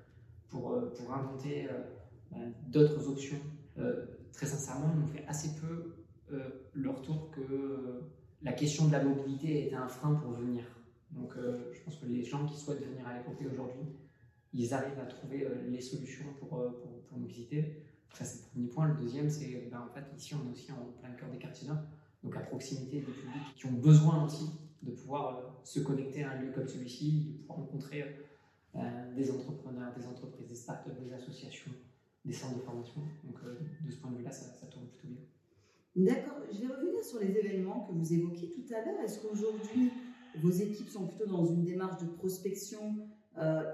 pour, 0.49 0.93
pour 0.93 1.15
inventer 1.15 1.67
d'autres 2.69 3.09
options. 3.09 3.41
très 4.33 4.47
sincèrement, 4.47 4.93
on 5.03 5.07
fait 5.07 5.25
assez 5.27 5.51
peu 5.61 5.95
le 6.75 6.91
retour 6.91 7.31
que 7.31 8.03
la 8.43 8.53
question 8.53 8.87
de 8.87 8.93
la 8.93 9.03
mobilité 9.03 9.67
était 9.67 9.77
un 9.77 9.89
frein 9.89 10.15
pour 10.15 10.33
venir. 10.33 10.65
Donc, 11.13 11.35
je 11.37 11.81
pense 11.83 11.97
que 11.97 12.07
les 12.07 12.23
gens 12.23 12.45
qui 12.47 12.59
souhaitent 12.59 12.85
venir 12.85 13.07
à 13.07 13.17
l'épopée 13.17 13.47
aujourd'hui, 13.47 13.87
ils 14.53 14.75
arrivent 14.75 14.99
à 14.99 15.07
trouver 15.07 15.47
les 15.69 15.81
solutions 15.81 16.27
pour, 16.39 16.49
pour, 16.49 17.19
nous 17.19 17.27
visiter. 17.27 17.83
Ça, 18.13 18.25
c'est 18.25 18.43
le 18.43 18.51
premier 18.51 18.67
point. 18.69 18.89
Le 18.89 19.01
deuxième, 19.01 19.31
c'est 19.31 19.69
ben, 19.71 19.81
en 19.81 19.95
fait, 19.95 20.05
ici, 20.17 20.35
on 20.35 20.49
est 20.49 20.53
aussi 20.53 20.71
en 20.73 20.93
plein 21.01 21.11
cœur 21.13 21.31
des 21.31 21.39
quartiers 21.39 21.69
donc 22.27 22.37
à 22.37 22.41
proximité 22.41 22.97
des 22.97 23.13
publics 23.13 23.55
qui 23.57 23.67
ont 23.67 23.73
besoin 23.73 24.25
aussi 24.25 24.51
de 24.83 24.91
pouvoir 24.91 25.37
euh, 25.37 25.41
se 25.65 25.81
connecter 25.81 26.25
à 26.25 26.33
un 26.33 26.41
lieu 26.41 26.53
comme 26.53 26.67
celui-ci, 26.67 27.27
de 27.27 27.39
pouvoir 27.39 27.59
rencontrer 27.59 28.05
euh, 28.75 29.15
des 29.15 29.31
entrepreneurs, 29.31 29.93
des 29.97 30.07
entreprises, 30.07 30.49
des 30.49 30.55
startups, 30.55 30.91
des 31.01 31.13
associations, 31.13 31.71
des 32.27 32.33
centres 32.33 32.57
de 32.57 32.63
formation. 32.63 33.01
Donc, 33.25 33.37
euh, 33.45 33.55
de 33.85 33.91
ce 33.91 33.97
point 33.99 34.11
de 34.11 34.17
vue-là, 34.17 34.33
ça, 34.33 34.67
tourne 34.67 34.87
plutôt 34.89 35.09
bien. 35.09 36.05
D'accord. 36.05 36.39
Je 36.53 36.61
vais 36.61 36.75
revenir 36.75 37.03
sur 37.03 37.21
les 37.21 37.37
événements 37.39 37.87
que 37.87 37.93
vous 37.93 38.13
évoquiez 38.13 38.51
tout 38.51 38.75
à 38.75 38.85
l'heure. 38.85 39.01
Est-ce 39.03 39.21
qu'aujourd'hui, 39.21 39.93
vos 40.43 40.51
équipes 40.51 40.89
sont 40.89 41.07
plutôt 41.07 41.27
dans 41.27 41.47
une 41.47 41.65
démarche 41.65 42.03
de 42.03 42.09
prospection 42.09 42.97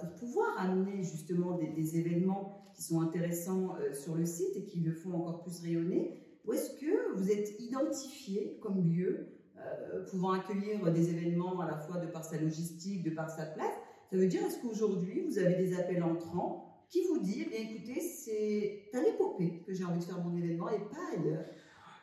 pour 0.00 0.14
pouvoir 0.16 0.59
amener 0.59 1.04
justement 1.04 1.56
des, 1.56 1.97
événements 1.97 2.62
qui 2.75 2.82
sont 2.82 3.00
intéressants 3.00 3.76
euh, 3.76 3.92
sur 3.92 4.14
le 4.14 4.25
site 4.25 4.56
et 4.56 4.64
qui 4.64 4.80
le 4.80 4.92
font 4.92 5.14
encore 5.14 5.42
plus 5.42 5.61
rayonner? 5.61 6.18
Ou 6.47 6.54
est-ce 6.54 6.78
que 6.80 7.16
vous 7.16 7.30
êtes 7.30 7.61
identifié 7.61 8.59
comme 8.61 8.85
lieu 8.88 9.28
euh, 9.59 10.04
pouvant 10.06 10.32
accueillir 10.32 10.92
des 10.92 11.11
événements 11.11 11.61
à 11.61 11.66
la 11.66 11.76
fois 11.76 11.99
de 11.99 12.06
par 12.06 12.25
sa 12.25 12.38
logistique, 12.40 13.02
de 13.04 13.11
par 13.11 13.30
sa 13.30 13.47
place? 13.47 13.75
Ça 14.11 14.16
veut 14.16 14.26
dire, 14.26 14.42
est-ce 14.44 14.61
qu'aujourd'hui, 14.61 15.25
vous 15.26 15.38
avez 15.38 15.54
des 15.54 15.75
appels 15.75 16.02
entrants 16.02 16.71
qui 16.92 17.00
vous 17.08 17.18
disent, 17.18 17.46
eh 17.52 17.62
écoutez, 17.62 18.00
c'est 18.00 18.96
à 18.96 19.02
l'épopée 19.02 19.64
que 19.66 19.75
j'ai 19.75 19.84
envie 19.84 19.99
de 19.99 20.04
faire 20.04 20.20
mon 20.22 20.37
événement 20.37 20.68
et 20.68 20.78
pas 20.78 21.18
ailleurs 21.18 21.44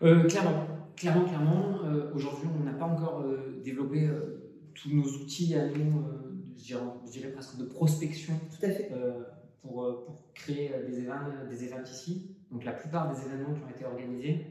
euh, 0.02 0.28
Clairement, 0.28 0.66
clairement, 0.98 1.26
clairement. 1.26 1.80
aujourd'hui, 2.14 2.50
on 2.60 2.64
n'a 2.66 2.74
pas 2.74 2.86
encore 2.86 3.24
développé 3.64 4.10
tous 4.74 4.94
nos 4.94 5.04
outils 5.04 5.56
à 5.56 5.68
nous, 5.68 6.04
je 6.58 6.64
dirais, 6.64 6.82
je, 7.06 7.12
dirais, 7.12 7.32
presque 7.32 7.58
de 7.58 7.66
prospection. 7.66 8.34
Tout 8.50 8.66
à 8.66 8.70
fait 8.70 8.92
pour, 9.62 9.84
euh, 9.84 10.04
pour 10.06 10.34
créer 10.34 10.74
euh, 10.74 10.86
des 10.86 11.00
événements, 11.00 11.48
des 11.50 11.64
événements 11.64 11.84
ici. 11.84 12.36
Donc 12.52 12.64
la 12.66 12.74
plupart 12.74 13.14
des 13.14 13.26
événements 13.26 13.54
qui 13.54 13.62
ont 13.64 13.70
été 13.70 13.86
organisés, 13.86 14.46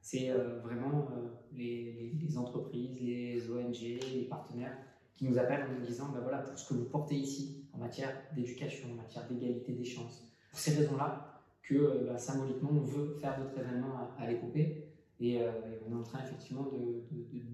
c'est 0.00 0.30
euh, 0.30 0.60
vraiment 0.60 1.08
les, 1.52 2.12
les, 2.20 2.38
entreprises, 2.38 3.00
les 3.00 3.50
ONG, 3.50 3.80
les 3.80 4.26
partenaires 4.28 4.76
qui 5.16 5.24
nous 5.26 5.38
appellent 5.38 5.64
en 5.64 5.78
nous 5.78 5.86
disant 5.86 6.10
ben 6.12 6.20
voilà, 6.20 6.38
pour 6.38 6.58
ce 6.58 6.68
que 6.68 6.74
vous 6.74 6.84
portez 6.84 7.14
ici 7.14 7.66
en 7.72 7.78
matière 7.78 8.10
d'éducation, 8.34 8.88
en 8.92 8.94
matière 8.94 9.26
d'égalité 9.28 9.72
des 9.72 9.84
chances. 9.84 10.22
Pour 10.50 10.58
ces 10.58 10.74
raisons-là, 10.76 11.30
que 11.62 12.06
bah, 12.06 12.18
symboliquement 12.18 12.70
on 12.72 12.80
veut 12.80 13.16
faire 13.20 13.38
notre 13.38 13.58
événement 13.58 13.96
à, 14.18 14.26
l'épopée 14.26 14.84
et, 15.18 15.40
on 15.88 15.92
est 15.92 15.98
en 15.98 16.02
train 16.02 16.18
effectivement 16.22 16.64
de, 16.64 17.02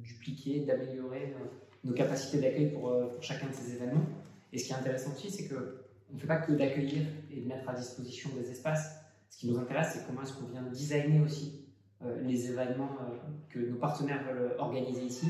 dupliquer, 0.02 0.60
d'améliorer 0.60 1.34
nos 1.84 1.92
capacités 1.92 2.40
d'accueil 2.40 2.72
pour, 2.72 2.92
chacun 3.20 3.46
de 3.46 3.54
ces 3.54 3.74
événements. 3.74 4.04
Et 4.52 4.58
ce 4.58 4.64
qui 4.66 4.72
est 4.72 4.76
intéressant 4.76 5.12
aussi, 5.12 5.30
c'est 5.30 5.46
que 5.46 5.80
on 6.10 6.16
ne 6.16 6.20
fait 6.20 6.26
pas 6.26 6.38
que 6.38 6.52
d'accueillir 6.52 7.06
et 7.30 7.40
de 7.40 7.46
mettre 7.46 7.68
à 7.68 7.74
disposition 7.74 8.30
des 8.36 8.50
espaces. 8.50 8.96
Ce 9.28 9.38
qui 9.38 9.50
nous 9.50 9.58
intéresse, 9.58 9.92
c'est 9.94 10.06
comment 10.06 10.22
est-ce 10.22 10.34
qu'on 10.34 10.46
vient 10.46 10.62
designer 10.62 11.22
aussi 11.24 11.64
euh, 12.02 12.20
les 12.22 12.50
événements 12.50 12.96
euh, 13.00 13.16
que 13.48 13.60
nos 13.60 13.76
partenaires 13.76 14.24
veulent 14.24 14.54
organiser 14.58 15.02
ici 15.02 15.26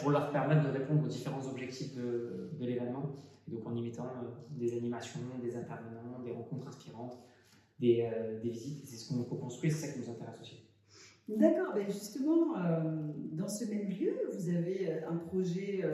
pour 0.00 0.10
leur 0.10 0.30
permettre 0.32 0.64
de 0.64 0.70
répondre 0.70 1.04
aux 1.04 1.08
différents 1.08 1.46
objectifs 1.46 1.94
de, 1.94 2.50
l'événement. 2.60 3.16
Donc 3.48 3.66
en 3.66 3.74
y 3.74 3.82
mettant 3.82 4.06
des 4.50 4.76
animations, 4.76 5.20
des 5.42 5.56
intervenants, 5.56 6.20
des 6.24 6.32
rencontres 6.32 6.68
inspirantes, 6.68 7.18
des, 7.78 8.08
des 8.42 8.50
visites. 8.50 8.86
C'est 8.86 8.96
ce 8.96 9.08
qu'on 9.08 9.24
peut 9.24 9.36
construire, 9.36 9.72
c'est 9.72 9.86
ça 9.86 9.92
qui 9.92 10.00
nous 10.00 10.10
intéresse 10.10 10.40
aussi. 10.40 10.66
D'accord, 11.28 11.74
ben 11.74 11.86
justement, 11.86 12.54
dans 13.32 13.48
ce 13.48 13.64
même 13.64 13.88
lieu, 13.88 14.14
vous 14.32 14.48
avez 14.50 15.02
un 15.02 15.16
projet 15.16 15.84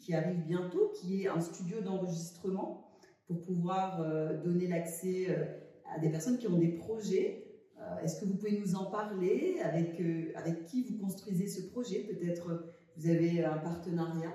qui, 0.00 0.14
arrive 0.14 0.44
bientôt, 0.44 0.92
qui 1.00 1.22
est 1.22 1.28
un 1.28 1.40
studio 1.40 1.80
d'enregistrement 1.80 2.90
pour 3.26 3.40
pouvoir 3.40 4.04
donner 4.42 4.66
l'accès 4.66 5.28
à 5.94 5.98
des 5.98 6.08
personnes 6.10 6.38
qui 6.38 6.46
ont 6.46 6.58
des 6.58 6.68
projets 6.68 7.44
euh, 7.44 7.49
est-ce 8.02 8.20
que 8.20 8.26
vous 8.26 8.34
pouvez 8.34 8.58
nous 8.58 8.74
en 8.74 8.86
parler 8.86 9.58
avec, 9.62 10.00
euh, 10.00 10.32
avec 10.34 10.64
qui 10.64 10.84
vous 10.84 10.98
construisez 10.98 11.48
ce 11.48 11.62
projet? 11.68 12.00
Peut-être 12.00 12.50
euh, 12.50 12.72
vous 12.96 13.08
avez 13.08 13.44
un 13.44 13.58
partenariat? 13.58 14.34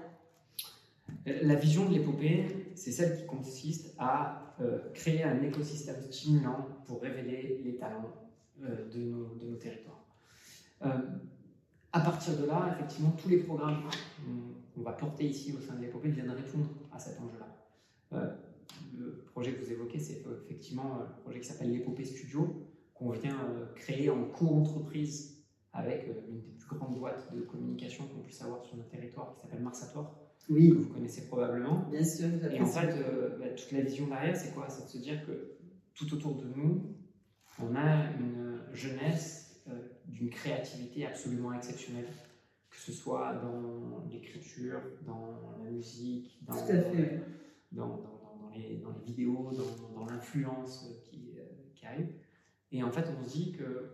La 1.25 1.55
vision 1.55 1.87
de 1.87 1.93
l'épopée, 1.93 2.45
c'est 2.75 2.91
celle 2.91 3.17
qui 3.17 3.25
consiste 3.25 3.93
à 3.97 4.41
créer 4.93 5.23
un 5.23 5.41
écosystème 5.43 6.01
stimulant 6.09 6.65
pour 6.85 7.01
révéler 7.01 7.61
les 7.63 7.75
talents 7.75 8.13
de, 8.57 9.03
nos, 9.03 9.35
de, 9.35 9.45
nos, 9.45 9.57
territoires. 9.57 10.03
à 10.81 11.99
partir 11.99 12.37
de 12.37 12.45
là, 12.45 12.73
effectivement, 12.73 13.11
tous 13.21 13.27
les 13.27 13.37
programmes 13.37 13.83
qu'on 14.73 14.81
va 14.81 14.93
porter 14.93 15.25
ici 15.25 15.53
au 15.55 15.59
sein 15.61 15.75
de 15.75 15.81
l'épopée 15.81 16.09
viennent 16.09 16.31
répondre 16.31 16.69
à 16.91 16.97
cet 16.97 17.19
enjeu-là. 17.19 18.37
le 18.97 19.25
projet 19.31 19.53
que 19.53 19.63
vous 19.63 19.71
évoquez, 19.71 19.99
c'est 19.99 20.23
effectivement 20.45 21.01
un 21.01 21.05
projet 21.23 21.39
qui 21.39 21.47
s'appelle 21.47 21.71
l'épopée 21.71 22.05
studio, 22.05 22.65
qu'on 22.95 23.11
vient 23.11 23.37
euh, 23.49 23.65
créer 23.75 24.09
en 24.09 24.23
co-entreprise 24.23 25.43
avec 25.73 26.07
euh, 26.07 26.13
une 26.29 26.41
des 26.41 26.53
plus 26.57 26.77
grandes 26.77 26.97
boîtes 26.97 27.33
de 27.35 27.41
communication 27.41 28.07
qu'on 28.07 28.21
puisse 28.21 28.41
avoir 28.41 28.63
sur 28.63 28.77
notre 28.77 28.89
territoire 28.89 29.35
qui 29.35 29.41
s'appelle 29.41 29.61
Marsator, 29.61 30.15
oui. 30.49 30.69
que 30.69 30.75
vous 30.75 30.93
connaissez 30.93 31.27
probablement. 31.27 31.85
Bien 31.91 32.03
sûr. 32.03 32.29
Et 32.51 32.59
en 32.59 32.65
fait, 32.65 32.93
euh, 32.93 33.37
bah, 33.37 33.49
toute 33.49 33.71
la 33.73 33.81
vision 33.81 34.07
derrière, 34.07 34.35
c'est 34.35 34.53
quoi? 34.53 34.69
C'est 34.69 34.85
de 34.85 34.89
se 34.89 34.97
dire 34.97 35.25
que 35.27 35.57
tout 35.93 36.11
autour 36.13 36.35
de 36.35 36.45
nous, 36.55 36.95
on 37.61 37.75
a 37.75 38.11
une 38.19 38.61
jeunesse 38.73 39.43
d'une 40.07 40.29
créativité 40.29 41.07
absolument 41.07 41.51
exceptionnelle, 41.53 42.07
que 42.69 42.77
ce 42.77 42.91
soit 42.91 43.33
dans 43.35 44.05
l'écriture, 44.09 44.79
dans 45.05 45.57
la 45.63 45.71
musique, 45.71 46.37
dans, 46.45 46.53
dans, 47.71 47.87
dans, 47.87 48.51
les, 48.53 48.77
dans 48.77 48.91
les, 48.91 49.03
vidéos, 49.05 49.51
dans, 49.95 50.05
l'influence 50.05 50.85
qui, 51.09 51.39
qui 51.73 51.85
arrive. 51.85 52.09
Et 52.71 52.83
en 52.83 52.91
fait, 52.91 53.05
on 53.19 53.23
se 53.23 53.31
dit 53.31 53.51
que 53.53 53.91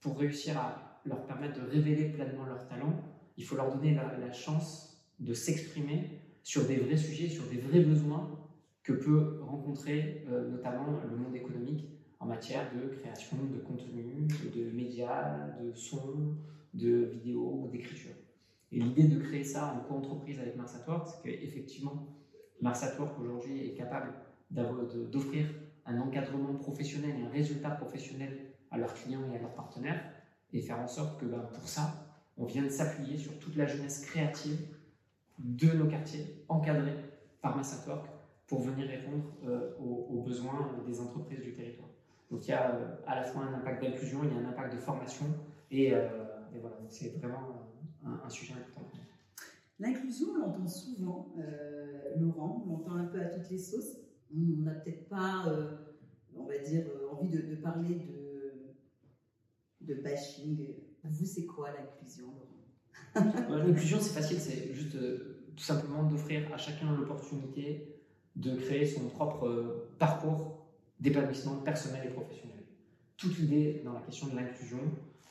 pour 0.00 0.18
réussir 0.18 0.58
à 0.58 1.00
leur 1.04 1.24
permettre 1.26 1.60
de 1.60 1.70
révéler 1.70 2.10
pleinement 2.10 2.44
leurs 2.44 2.66
talents, 2.66 3.02
il 3.36 3.44
faut 3.44 3.56
leur 3.56 3.74
donner 3.74 3.94
la, 3.94 4.32
chance 4.32 5.02
de 5.18 5.32
s'exprimer 5.32 6.20
sur 6.42 6.66
des 6.66 6.76
vrais 6.76 6.96
sujets, 6.96 7.28
sur 7.28 7.44
des 7.46 7.58
vrais 7.58 7.80
besoins 7.80 8.38
que 8.82 8.92
peut 8.92 9.40
rencontrer 9.42 10.24
euh, 10.30 10.48
notamment 10.50 10.86
le 11.10 11.16
monde 11.16 11.36
économique 11.36 11.88
en 12.18 12.26
matière 12.26 12.70
de 12.74 12.88
création 12.96 13.36
de 13.36 13.58
contenu, 13.58 14.28
de 14.54 14.70
médias, 14.70 15.48
de 15.58 15.72
sons, 15.72 16.34
de 16.74 17.04
vidéos, 17.04 17.68
d'écriture. 17.72 18.12
Et 18.72 18.78
l'idée 18.78 19.04
de 19.04 19.18
créer 19.18 19.44
ça 19.44 19.74
en 19.74 19.80
co-entreprise 19.80 20.38
avec 20.38 20.56
Marsator, 20.56 21.06
c'est 21.06 21.22
qu'effectivement, 21.22 22.06
Marsator 22.60 23.16
aujourd'hui 23.20 23.66
est 23.66 23.74
capable 23.74 24.12
d'offrir 24.50 25.46
un 25.90 26.00
encadrement 26.00 26.54
professionnel 26.54 27.16
et 27.18 27.22
un 27.22 27.30
résultat 27.30 27.70
professionnel 27.70 28.38
à 28.70 28.78
leurs 28.78 28.94
clients 28.94 29.22
et 29.32 29.36
à 29.36 29.40
leurs 29.40 29.54
partenaires, 29.54 30.00
et 30.52 30.60
faire 30.60 30.78
en 30.78 30.88
sorte 30.88 31.20
que 31.20 31.26
ben, 31.26 31.40
pour 31.52 31.68
ça, 31.68 32.06
on 32.38 32.44
vient 32.44 32.62
de 32.62 32.68
s'appuyer 32.68 33.18
sur 33.18 33.38
toute 33.38 33.56
la 33.56 33.66
jeunesse 33.66 34.04
créative 34.06 34.58
de 35.38 35.68
nos 35.72 35.86
quartiers, 35.86 36.44
encadrés 36.48 36.96
par 37.40 37.56
Massatorque, 37.56 38.08
pour 38.46 38.60
venir 38.62 38.88
répondre 38.88 39.24
euh, 39.44 39.76
aux, 39.78 40.22
besoins 40.22 40.76
des 40.86 41.00
entreprises 41.00 41.40
du 41.40 41.52
territoire. 41.52 41.88
Donc 42.30 42.46
il 42.46 42.50
y 42.50 42.54
a 42.54 42.74
euh, 42.74 42.96
à 43.06 43.14
la 43.16 43.22
fois 43.22 43.42
un 43.42 43.54
impact 43.54 43.82
d'inclusion, 43.82 44.20
il 44.24 44.30
y 44.30 44.36
a 44.36 44.40
un 44.40 44.48
impact 44.48 44.74
de 44.74 44.78
formation, 44.78 45.26
et, 45.70 45.94
euh, 45.94 46.08
voilà, 46.60 46.76
c'est 46.88 47.16
vraiment 47.18 47.68
un, 48.04 48.20
un, 48.24 48.28
sujet 48.28 48.54
important. 48.54 48.98
L'inclusion, 49.78 50.28
on 50.34 50.38
l'entend 50.40 50.66
souvent, 50.66 51.28
Laurent, 52.18 52.64
on 52.66 52.70
l'entend 52.70 52.96
un 52.96 53.04
peu 53.04 53.20
à 53.20 53.26
toutes 53.26 53.48
les 53.50 53.58
sauces 53.58 53.96
on 54.34 54.62
n'a 54.62 54.72
peut-être 54.72 55.08
pas, 55.08 55.44
euh, 55.48 55.76
on 56.36 56.44
va 56.44 56.58
dire, 56.58 56.84
euh, 56.86 57.14
envie 57.14 57.28
de, 57.28 57.56
parler 57.56 57.96
de, 57.96 58.52
de 59.80 59.94
bashing. 60.00 60.66
Vous, 61.04 61.24
c'est 61.26 61.46
quoi 61.46 61.70
l'inclusion, 61.70 62.32
L'inclusion, 63.14 63.98
c'est 64.00 64.14
facile, 64.14 64.38
c'est 64.38 64.72
juste 64.72 64.94
euh, 64.94 65.44
tout 65.56 65.64
simplement 65.64 66.04
d'offrir 66.04 66.52
à 66.52 66.58
chacun 66.58 66.94
l'opportunité 66.96 67.96
de 68.36 68.54
créer 68.56 68.86
son 68.86 69.08
propre 69.08 69.88
parcours 69.98 70.66
d'épanouissement 71.00 71.56
personnel 71.56 72.06
et 72.06 72.10
professionnel. 72.10 72.58
Toute 73.16 73.36
l'idée 73.38 73.82
dans 73.84 73.92
la 73.92 74.00
question 74.00 74.28
de 74.28 74.36
l'inclusion, 74.36 74.78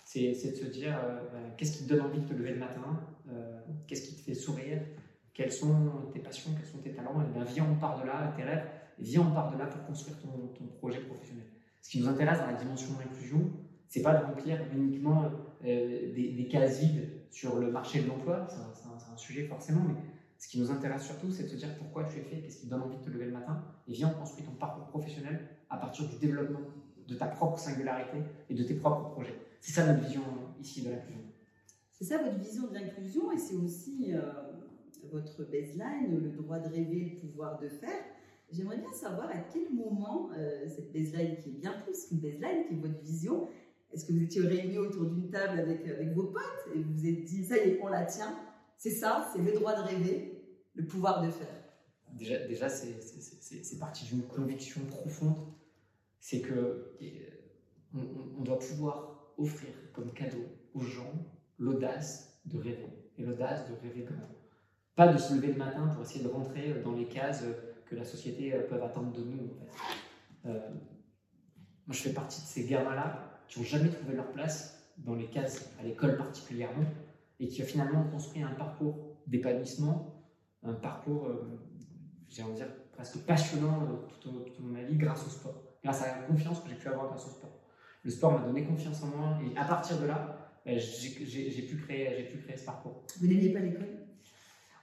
c'est 0.06 0.32
de 0.32 0.56
se 0.56 0.66
dire 0.66 1.00
qu'est-ce 1.56 1.78
qui 1.78 1.84
te 1.86 1.90
donne 1.90 2.02
envie 2.02 2.20
de 2.20 2.28
te 2.28 2.34
lever 2.34 2.54
le 2.54 2.60
matin, 2.60 3.00
qu'est-ce 3.88 4.10
qui 4.10 4.16
te 4.16 4.22
fait 4.22 4.34
sourire, 4.34 4.82
quelles 5.34 5.52
sont 5.52 6.10
tes 6.14 6.20
passions, 6.20 6.52
quels 6.56 6.68
sont 6.68 6.80
tes 6.80 6.92
talents, 6.92 7.22
et 7.22 7.32
bien 7.32 7.44
viens, 7.46 7.68
on 7.72 7.76
part 7.76 8.02
de 8.02 8.08
là, 8.08 8.34
tes 8.36 8.44
rêves, 8.44 8.68
viens, 9.00 9.22
on 9.22 9.32
part 9.32 9.52
de 9.54 9.58
là 9.58 9.66
pour 9.66 9.86
construire 9.86 10.18
ton, 10.20 10.30
projet 10.78 11.00
professionnel. 11.02 11.46
Ce 11.82 11.90
qui 11.90 12.00
nous 12.00 12.08
intéresse 12.08 12.40
dans 12.40 12.48
la 12.48 12.54
dimension 12.54 12.94
de 12.94 13.00
l'inclusion, 13.00 13.52
c'est 13.88 14.02
pas 14.02 14.14
de 14.16 14.24
remplir 14.24 14.60
uniquement 14.74 15.26
euh, 15.66 16.14
des, 16.14 16.48
cases 16.50 16.80
vides 16.80 17.10
sur 17.32 17.60
le 17.60 17.72
marché 17.72 18.02
de 18.02 18.08
l'emploi, 18.08 18.48
c'est 18.48 18.58
un, 18.58 19.18
sujet 19.18 19.44
forcément, 19.44 19.82
mais 19.86 19.96
ce 20.38 20.48
qui 20.48 20.60
nous 20.60 20.72
intéresse 20.72 21.04
surtout, 21.04 21.30
c'est 21.30 21.44
de 21.44 21.50
se 21.50 21.56
dire 21.58 21.76
pourquoi 21.78 22.06
tu 22.06 22.20
es 22.20 22.22
fait, 22.22 22.38
qu'est-ce 22.38 22.62
qui 22.62 22.68
te 22.68 22.70
donne 22.70 22.84
envie 22.84 22.98
de 22.98 23.04
te 23.04 23.10
lever 23.10 23.26
le 23.26 23.34
matin, 23.34 23.62
et 23.88 23.92
viens, 23.92 24.14
on 24.16 24.20
construit 24.20 24.46
ton 24.46 24.54
parcours 24.54 24.86
professionnel 24.86 25.48
à 25.70 25.78
partir 25.78 26.08
du 26.08 26.16
développement 26.18 26.62
de 27.06 27.16
ta 27.16 27.26
propre 27.26 27.60
singularité 27.60 28.20
et 28.50 28.54
de 28.54 28.64
tes 28.64 28.76
propres 28.76 29.10
projets. 29.10 29.36
C'est 29.60 29.74
ça 29.74 29.86
notre 29.86 30.06
vision 30.06 30.22
ici 30.62 30.84
de 30.84 30.92
l'inclusion. 30.92 31.22
C'est 31.92 32.06
ça 32.06 32.18
votre 32.24 32.38
vision 32.38 32.68
de 32.68 32.74
l'inclusion, 32.76 33.32
et 33.34 33.38
c'est 33.38 33.56
aussi 33.56 34.14
euh, 34.14 34.22
votre 35.12 35.44
baseline, 35.44 36.22
le 36.22 36.30
droit 36.30 36.60
de 36.60 36.70
rêver, 36.70 37.14
le 37.14 37.28
pouvoir 37.28 37.60
de 37.60 37.68
faire. 37.68 38.04
J'aimerais 38.52 38.78
bien 38.78 38.92
savoir 38.92 39.30
à 39.30 39.38
quel 39.52 39.72
moment 39.74 40.30
euh, 40.36 40.68
cette 40.68 40.92
baseline, 40.92 41.38
qui 41.38 41.50
est 41.50 41.60
bien 41.60 41.74
plus 41.84 42.08
qu'une 42.08 42.20
baseline, 42.20 42.66
qui 42.68 42.74
est 42.74 42.78
votre 42.78 43.00
vision, 43.00 43.48
est-ce 43.92 44.06
que 44.06 44.14
vous 44.14 44.24
étiez 44.24 44.42
réunis 44.42 44.78
autour 44.78 45.06
d'une 45.06 45.30
table 45.30 45.60
avec, 45.60 45.88
avec 45.88 46.14
vos 46.14 46.26
potes 46.26 46.68
et 46.74 46.80
vous 46.80 46.94
vous 46.94 47.08
êtes 47.08 47.24
dit, 47.24 47.46
ça 47.46 47.58
y 47.58 47.70
est, 47.70 47.80
on 47.82 47.88
la 47.88 48.06
tient 48.06 48.38
C'est 48.78 48.92
ça, 48.92 49.32
c'est 49.34 49.42
le 49.42 49.52
droit 49.54 49.76
de 49.76 49.82
rêver, 49.82 50.44
le 50.76 50.86
pouvoir 50.86 51.26
de 51.26 51.32
faire? 51.32 51.48
Déjà, 52.14 52.48
déjà 52.48 52.70
c'est 52.70 53.80
parti 53.80 54.06
d'une 54.06 54.24
conviction 54.24 54.82
profonde, 54.86 55.38
c'est 56.20 56.42
que 56.42 56.54
euh, 57.02 57.30
on, 58.38 58.44
doit 58.44 58.60
pouvoir 58.60 59.34
offrir 59.38 59.70
comme 59.94 60.12
cadeau 60.12 60.44
aux 60.74 60.82
gens 60.82 61.14
l'audace 61.58 62.40
de 62.46 62.58
rêver 62.58 62.88
et 63.18 63.24
l'audace 63.24 63.70
de 63.70 63.76
rêver 63.82 64.04
grand. 64.04 64.28
Pas 64.96 65.14
de 65.14 65.18
se 65.18 65.34
lever 65.34 65.48
le 65.48 65.58
matin 65.58 65.88
pour 65.88 66.04
essayer 66.04 66.24
de 66.24 66.30
rentrer 66.30 66.74
dans 66.84 66.94
les 66.94 67.08
cases 67.08 67.44
que 67.90 67.96
la 67.96 68.06
société 68.06 68.54
euh, 68.54 68.62
peut 68.62 68.82
attendre 68.82 69.12
de 69.12 69.24
nous. 69.24 69.54
Euh, 70.46 70.70
moi, 71.88 71.96
je 71.96 72.02
fais 72.02 72.14
partie 72.14 72.42
de 72.42 72.46
ces 72.46 72.66
gamins-là 72.66 73.42
qui 73.48 73.60
n'ont 73.60 73.66
jamais 73.66 73.90
trouvé 73.90 74.16
leur 74.16 74.32
place 74.32 74.94
dans 74.98 75.16
les 75.16 75.28
cases, 75.28 75.72
à 75.80 75.84
l'école 75.84 76.18
particulièrement, 76.18 76.86
et 77.40 77.48
qui 77.48 77.64
ont 77.64 77.66
finalement 77.66 78.04
construit 78.06 78.44
un 78.44 78.52
parcours 78.52 79.18
d'épanouissement, 79.26 80.24
un 80.64 80.74
parcours, 80.74 81.28
euh, 81.28 81.60
j'ai 82.28 82.44
envie 82.44 82.54
de 82.54 82.58
dire, 82.58 82.68
presque 82.92 83.20
passionnant 83.26 83.88
tout 84.22 84.30
au, 84.30 84.40
tout, 84.42 84.62
ma 84.62 84.84
vie 84.84 84.98
grâce 84.98 85.26
au 85.26 85.30
sport, 85.30 85.64
grâce 85.84 86.04
à 86.04 86.20
la 86.20 86.28
confiance 86.28 86.60
que 86.60 86.70
j'ai 86.70 86.76
pu 86.76 86.88
avoir 86.90 87.08
grâce 87.08 87.26
au 87.26 87.30
sport. 87.30 87.62
Le 88.04 88.12
sport 88.12 88.34
m'a 88.34 88.46
donné 88.46 88.66
confiance 88.66 89.02
en 89.04 89.08
moi, 89.08 89.40
et 89.42 89.58
à 89.58 89.66
partir 89.66 90.00
de 90.00 90.06
là, 90.06 90.52
ben, 90.66 90.78
j'ai 90.78 91.62
pu, 91.64 91.78
créer, 91.78 92.26
pu 92.26 92.38
créer 92.40 92.58
ce 92.58 92.66
parcours. 92.66 93.04
Vous 93.20 93.28
n'aimiez 93.28 93.50
pas 93.52 93.60
l'école? 93.60 93.99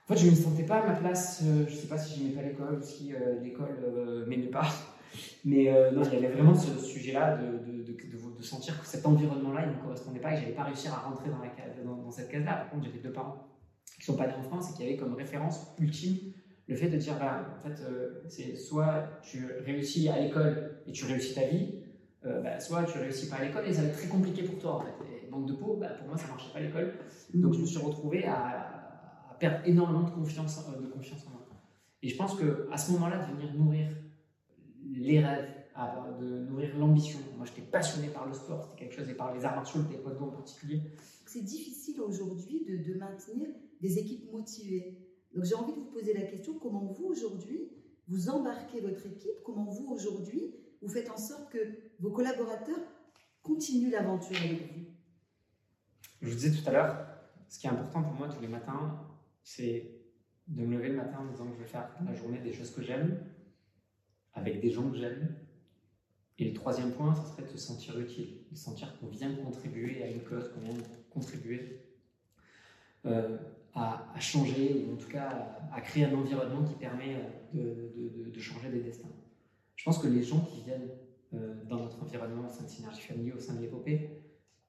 En 0.09 0.13
fait, 0.13 0.21
je 0.21 0.25
ne 0.27 0.31
me 0.31 0.35
sentais 0.35 0.63
pas 0.63 0.77
à 0.77 0.87
ma 0.87 0.93
place. 0.93 1.41
Euh, 1.43 1.65
je 1.67 1.73
ne 1.73 1.77
sais 1.77 1.87
pas 1.87 1.97
si 1.97 2.17
j'aimais 2.17 2.33
pas 2.33 2.41
l'école 2.41 2.79
ou 2.79 2.81
si 2.81 3.13
euh, 3.13 3.41
l'école 3.43 3.77
euh, 3.83 4.25
m'aimait 4.25 4.47
pas. 4.47 4.65
Mais 5.43 5.65
non, 5.93 6.03
il 6.03 6.13
y 6.13 6.25
avait 6.25 6.33
vraiment 6.33 6.53
ce 6.53 6.77
sujet-là 6.79 7.37
de, 7.37 7.81
de, 7.81 7.91
de, 7.91 8.43
sentir 8.43 8.79
que 8.79 8.85
cet 8.85 9.05
environnement-là, 9.05 9.65
ne 9.65 9.71
me 9.71 9.81
correspondait 9.81 10.19
pas 10.19 10.31
et 10.31 10.33
que 10.33 10.37
je 10.39 10.43
n'allais 10.43 10.55
pas 10.55 10.63
réussir 10.63 10.93
à 10.93 11.09
rentrer 11.09 11.29
dans, 11.83 12.11
cette 12.11 12.29
case-là. 12.29 12.53
Par 12.53 12.69
contre, 12.69 12.85
j'avais 12.85 12.99
deux 12.99 13.11
parents 13.11 13.47
qui 13.95 14.01
ne 14.01 14.05
sont 14.05 14.17
pas 14.17 14.27
nés 14.27 14.33
en 14.33 14.43
France 14.43 14.69
et 14.69 14.77
qui 14.77 14.83
avaient 14.83 14.97
comme 14.97 15.15
référence 15.15 15.73
ultime 15.79 16.17
le 16.67 16.75
fait 16.75 16.89
de 16.89 16.97
dire 16.97 17.17
bah, 17.17 17.57
en 17.57 17.67
fait, 17.67 17.81
c'est 18.27 18.55
soit 18.55 19.19
tu 19.23 19.47
réussis 19.65 20.07
à 20.09 20.19
l'école 20.19 20.81
et 20.85 20.91
tu 20.91 21.05
réussis 21.05 21.33
ta 21.33 21.47
vie, 21.47 21.79
bah, 22.23 22.59
soit 22.59 22.83
tu 22.83 22.99
réussis 22.99 23.29
pas 23.29 23.37
à 23.37 23.45
l'école 23.45 23.65
et 23.65 23.73
ça 23.73 23.81
va 23.81 23.87
être 23.87 23.97
très 23.97 24.09
compliqué 24.09 24.43
pour 24.43 24.59
toi. 24.59 24.75
En 24.75 24.81
fait. 24.81 25.25
Et 25.25 25.31
manque 25.31 25.47
de 25.47 25.53
peau, 25.53 25.77
bah, 25.79 25.87
pour 25.97 26.09
moi, 26.09 26.17
ça 26.17 26.25
ne 26.25 26.31
marchait 26.31 26.51
pas 26.51 26.59
à 26.59 26.61
l'école. 26.61 26.93
Donc, 27.33 27.53
je 27.53 27.61
me 27.61 27.65
suis 27.65 27.79
retrouvé 27.79 28.25
à 28.25 28.76
perdre 29.39 29.65
énormément 29.65 30.03
de 30.03 30.11
confiance, 30.11 30.59
euh, 30.69 30.81
de 30.81 30.87
confiance 30.87 31.25
en 31.27 31.31
moi. 31.31 31.47
Et 32.01 32.09
je 32.09 32.15
pense 32.15 32.35
qu'à 32.35 32.77
ce 32.77 32.91
moment-là, 32.93 33.25
de 33.25 33.33
venir 33.33 33.53
nourrir 33.53 33.89
les 34.83 35.19
rêves 35.19 35.57
de 36.19 36.39
nourrir 36.39 36.75
l'ambition. 36.77 37.19
Moi, 37.35 37.45
j'étais 37.45 37.61
passionné 37.61 38.07
par 38.07 38.25
le 38.25 38.33
sport, 38.33 38.63
c'était 38.63 38.85
quelque 38.85 38.95
chose, 38.95 39.09
et 39.09 39.13
par 39.13 39.33
les 39.33 39.45
arts 39.45 39.55
martiaux, 39.55 39.81
le 39.81 39.87
taekwondo 39.87 40.25
en 40.25 40.31
particulier. 40.31 40.81
C'est 41.25 41.43
difficile 41.43 42.01
aujourd'hui 42.01 42.65
de, 42.65 42.77
de, 42.77 42.97
maintenir 42.97 43.47
des 43.79 43.99
équipes 43.99 44.31
motivées. 44.31 44.97
Donc 45.33 45.43
j'ai 45.43 45.55
envie 45.55 45.73
de 45.73 45.79
vous 45.79 45.91
poser 45.91 46.13
la 46.13 46.23
question, 46.23 46.57
comment 46.57 46.85
vous 46.85 47.05
aujourd'hui, 47.05 47.69
vous 48.07 48.29
embarquez 48.29 48.79
votre 48.79 49.05
équipe, 49.05 49.43
comment 49.45 49.65
vous 49.65 49.91
aujourd'hui, 49.91 50.55
vous 50.81 50.89
faites 50.89 51.11
en 51.11 51.17
sorte 51.17 51.51
que 51.51 51.59
vos 51.99 52.11
collaborateurs 52.11 52.79
continuent 53.43 53.91
l'aventure 53.91 54.37
avec 54.37 54.73
vous? 54.73 54.85
Je 56.21 56.29
vous 56.29 56.35
disais 56.35 56.51
tout 56.51 56.67
à 56.69 56.71
l'heure, 56.71 57.07
ce 57.49 57.59
qui 57.59 57.67
est 57.67 57.69
important 57.69 58.01
pour 58.01 58.13
moi 58.13 58.29
tous 58.29 58.41
les 58.41 58.47
matins, 58.47 58.99
c'est 59.47 59.89
de 60.47 60.65
me 60.65 60.75
lever 60.75 60.89
le 60.89 60.97
matin 60.97 61.19
en 61.19 61.31
disant 61.31 61.45
que 61.45 61.53
je 61.55 61.63
vais 61.63 61.69
faire 61.69 61.89
la 62.05 62.13
journée 62.13 62.39
des 62.39 62.51
choses 62.51 62.71
que 62.71 62.81
j'aime, 62.81 63.17
avec 64.33 64.59
des 64.59 64.69
gens 64.69 64.89
que 64.89 64.97
j'aime. 64.97 65.35
Et 66.37 66.49
le 66.49 66.53
troisième 66.53 66.91
point, 66.91 67.15
ce 67.15 67.31
serait 67.31 67.43
de 67.43 67.47
se 67.47 67.57
sentir 67.57 67.97
utile, 67.97 68.39
de 68.51 68.57
sentir 68.57 68.99
qu'on 68.99 69.07
vient 69.07 69.33
contribuer 69.35 70.03
à 70.03 70.07
une 70.09 70.21
cause, 70.21 70.51
qu'on 70.51 70.59
vient 70.59 70.75
contribuer 71.09 71.79
euh, 73.05 73.37
à, 73.73 74.13
changer, 74.19 74.85
ou 74.85 74.95
en 74.95 74.97
tout 74.97 75.07
cas 75.07 75.57
à, 75.71 75.79
créer 75.79 76.03
un 76.03 76.13
environnement 76.13 76.65
qui 76.65 76.75
permet 76.75 77.15
euh, 77.55 78.29
de, 78.29 78.39
changer 78.41 78.69
des 78.69 78.81
destins. 78.81 79.07
Je 79.77 79.85
pense 79.85 79.99
que 79.99 80.07
les 80.07 80.23
gens 80.23 80.41
qui 80.41 80.61
viennent 80.63 80.89
euh, 81.33 81.63
dans 81.69 81.77
notre 81.77 82.03
environnement, 82.03 82.49
au 82.49 82.51
sein 82.51 82.65
de 82.65 82.69
Synergie 82.69 83.01
Family, 83.01 83.31
au 83.31 83.39
sein 83.39 83.53
de 83.53 83.61
l'épopée, 83.61 84.09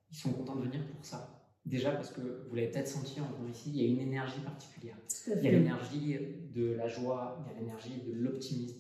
ils 0.09 0.17
sont 0.17 0.33
contents 0.33 0.55
de 0.55 0.63
venir 0.63 0.87
pour 0.87 1.05
ça. 1.05 1.38
Déjà 1.69 1.93
parce 1.93 2.11
que 2.11 2.23
vous 2.49 2.55
l'avez 2.55 2.69
peut-être 2.69 2.89
senti 2.89 3.21
en 3.21 3.27
venant 3.27 3.51
ici, 3.51 3.71
il 3.75 3.77
y 3.77 3.85
a 3.85 3.89
une 3.89 4.01
énergie 4.01 4.41
particulière. 4.41 4.97
Il 5.27 5.45
y 5.45 5.49
a 5.49 5.53
l'énergie 5.53 6.17
de 6.55 6.73
la 6.73 6.89
joie, 6.89 7.45
il 7.45 7.53
y 7.53 7.57
a 7.57 7.61
l'énergie 7.61 8.01
de 8.07 8.13
l'optimisme. 8.15 8.79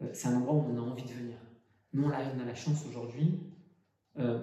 Euh, 0.00 0.08
c'est 0.14 0.28
un 0.28 0.36
endroit 0.36 0.54
où 0.54 0.64
on 0.72 0.78
a 0.78 0.80
envie 0.80 1.02
de 1.02 1.10
venir. 1.10 1.36
Nous, 1.92 2.04
on 2.04 2.10
a 2.10 2.44
la 2.46 2.54
chance 2.54 2.86
aujourd'hui 2.88 3.38
euh, 4.18 4.42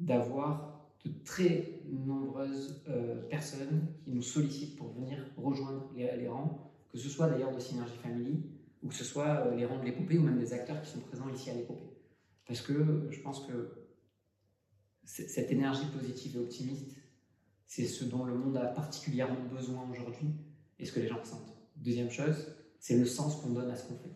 d'avoir 0.00 0.88
de 1.04 1.10
très 1.24 1.82
nombreuses 1.90 2.82
euh, 2.88 3.28
personnes 3.28 3.86
qui 4.02 4.12
nous 4.12 4.22
sollicitent 4.22 4.76
pour 4.78 4.88
venir 4.94 5.18
rejoindre 5.36 5.92
les, 5.94 6.26
rangs, 6.26 6.72
que 6.90 6.96
ce 6.96 7.10
soit 7.10 7.28
d'ailleurs 7.28 7.54
de 7.54 7.60
Synergie 7.60 7.98
Family, 8.02 8.46
ou 8.82 8.88
que 8.88 8.94
ce 8.94 9.04
soit 9.04 9.54
les 9.54 9.66
rangs 9.66 9.78
de 9.78 9.84
l'épopée, 9.84 10.16
ou 10.16 10.22
même 10.22 10.38
des 10.38 10.54
acteurs 10.54 10.80
qui 10.80 10.90
sont 10.90 11.00
présents 11.00 11.28
ici 11.28 11.50
à 11.50 11.54
l'épopée. 11.54 11.90
Parce 12.46 12.62
que 12.62 13.08
je 13.10 13.20
pense 13.20 13.46
que 13.46 13.72
cette 15.04 15.52
énergie 15.52 15.86
positive 15.92 16.36
et 16.36 16.40
optimiste, 16.40 16.96
c'est 17.66 17.86
ce 17.86 18.04
dont 18.04 18.24
le 18.24 18.34
monde 18.34 18.56
a 18.56 18.66
particulièrement 18.66 19.42
besoin 19.50 19.88
aujourd'hui 19.90 20.28
et 20.78 20.84
ce 20.84 20.92
que 20.92 21.00
les 21.00 21.08
gens 21.08 21.18
ressentent. 21.18 21.56
Deuxième 21.76 22.10
chose, 22.10 22.54
c'est 22.78 22.96
le 22.96 23.04
sens 23.04 23.36
qu'on 23.36 23.50
donne 23.50 23.70
à 23.70 23.76
ce 23.76 23.88
qu'on 23.88 23.96
fait. 23.96 24.14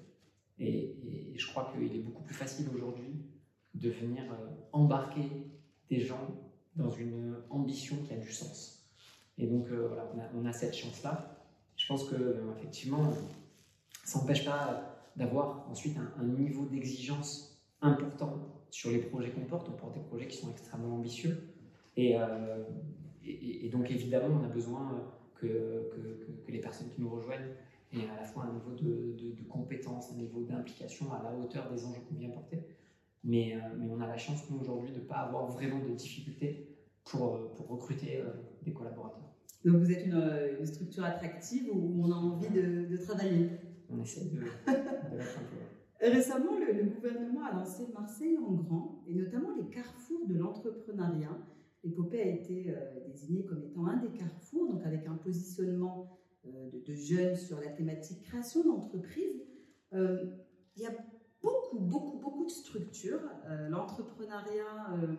Et, 0.59 0.97
je 1.37 1.47
crois 1.49 1.73
qu'il 1.73 1.97
est 1.97 2.01
beaucoup 2.01 2.23
plus 2.23 2.35
facile 2.35 2.67
aujourd'hui 2.75 3.25
de 3.75 3.89
venir 3.89 4.25
euh, 4.31 4.47
embarquer 4.73 5.23
des 5.89 6.01
gens 6.01 6.29
dans 6.77 6.91
une 6.91 7.35
ambition 7.49 7.97
qui 8.07 8.13
a 8.13 8.19
du 8.19 8.31
sens. 8.31 8.87
Et 9.39 9.47
donc 9.47 9.69
euh, 9.71 9.89
on 10.35 10.45
a, 10.45 10.53
cette 10.53 10.77
chance-là. 10.77 11.43
Je 11.77 11.87
pense 11.87 12.05
que 12.05 12.15
euh, 12.15 12.53
effectivement, 12.59 13.11
ça 14.05 14.19
n'empêche 14.19 14.45
pas 14.45 15.03
d'avoir 15.17 15.67
ensuite 15.71 15.97
un, 15.97 16.13
un, 16.21 16.27
niveau 16.27 16.67
d'exigence 16.67 17.59
important 17.81 18.63
sur 18.71 18.91
les 18.91 18.99
projets 18.99 19.31
qu'on 19.31 19.47
porte. 19.47 19.69
On 19.71 19.77
porte 19.77 19.95
des 19.95 20.03
projets 20.03 20.29
qui 20.29 20.37
sont 20.37 20.51
extrêmement 20.51 20.97
ambitieux. 20.97 21.55
Et, 21.97 22.17
et, 23.25 23.69
donc 23.69 23.91
évidemment, 23.91 24.41
on 24.41 24.45
a 24.45 24.49
besoin 24.49 25.03
que, 25.35 25.47
que, 25.47 26.53
les 26.53 26.61
personnes 26.61 26.89
qui 26.91 27.01
nous 27.01 27.11
rejoignent 27.11 27.51
aient 27.93 28.09
à 28.09 28.21
la 28.21 28.25
fois 28.25 28.45
un 28.45 28.53
niveau 28.53 28.73
de, 28.73 29.17
de, 29.17 29.49
compétence, 29.49 30.13
un 30.13 30.17
niveau 30.17 30.43
d'implication 30.43 31.13
à 31.13 31.23
la 31.23 31.37
hauteur 31.37 31.71
des 31.71 31.85
enjeux 31.85 32.01
qu'on 32.09 32.17
vient 32.17 32.31
porter. 32.31 32.59
Mais, 33.25 33.55
euh, 33.55 33.59
mais, 33.79 33.87
on 33.91 34.01
a 34.01 34.07
la 34.07 34.17
chance, 34.17 34.49
nous, 34.51 34.61
aujourd'hui, 34.61 34.91
de 34.91 34.97
ne 34.97 35.05
pas 35.05 35.17
avoir 35.17 35.47
vraiment 35.51 35.81
de 35.81 35.91
difficultés 35.91 36.69
pour, 37.05 37.35
euh, 37.35 37.53
pour 37.55 37.69
recruter 37.69 38.21
euh, 38.21 38.31
des 38.63 38.73
collaborateurs. 38.73 39.21
Donc 39.65 39.77
vous 39.77 39.91
êtes 39.91 40.07
une, 40.07 40.65
structure 40.65 41.05
attractive 41.05 41.69
où 41.71 42.03
on 42.03 42.11
a 42.11 42.15
envie 42.15 42.49
de, 42.49 42.97
travailler? 42.97 43.51
On 43.91 44.01
essaie 44.01 44.25
de, 44.25 44.41
un 44.41 44.73
peu. 44.73 45.21
Récemment, 46.01 46.59
le, 46.59 46.73
le, 46.73 46.85
gouvernement 46.85 47.45
a 47.45 47.53
lancé 47.53 47.87
Marseille 47.93 48.39
en 48.39 48.53
grand, 48.53 49.03
et 49.07 49.15
notamment 49.15 49.55
les 49.55 49.69
carrefours 49.69 50.27
de 50.27 50.39
l'entrepreneuriat. 50.39 51.37
L'épopée 51.83 52.21
a 52.21 52.27
été 52.27 52.71
euh, 52.71 53.01
désignée 53.07 53.47
comme 53.47 53.63
étant 53.63 53.87
un 53.87 53.97
des 53.97 54.11
carrefours, 54.11 54.69
donc 54.71 54.85
avec 54.85 55.07
un 55.07 55.15
positionnement 55.15 56.19
euh, 56.47 56.71
de, 56.73 56.95
jeunes 56.95 57.37
sur 57.37 57.59
la 57.59 57.69
thématique 57.69 58.23
création 58.23 58.65
d'entreprise. 58.65 59.43
Euh, 59.95 60.27
il 60.77 60.83
y 60.83 60.87
a 60.87 60.95
beaucoup, 61.43 61.79
beaucoup, 61.79 62.19
beaucoup 62.19 62.45
de 62.45 62.51
structures. 62.51 63.21
L'entrepreneuriat, 63.71 65.19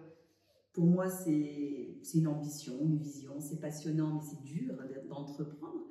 pour 0.71 0.85
moi, 0.85 1.09
c'est 1.09 1.97
une 2.13 2.27
ambition, 2.27 2.73
une 2.81 2.97
vision, 2.97 3.39
c'est 3.39 3.59
passionnant, 3.59 4.13
mais 4.15 4.21
c'est 4.21 4.41
dur 4.43 4.75
d'entreprendre. 5.09 5.87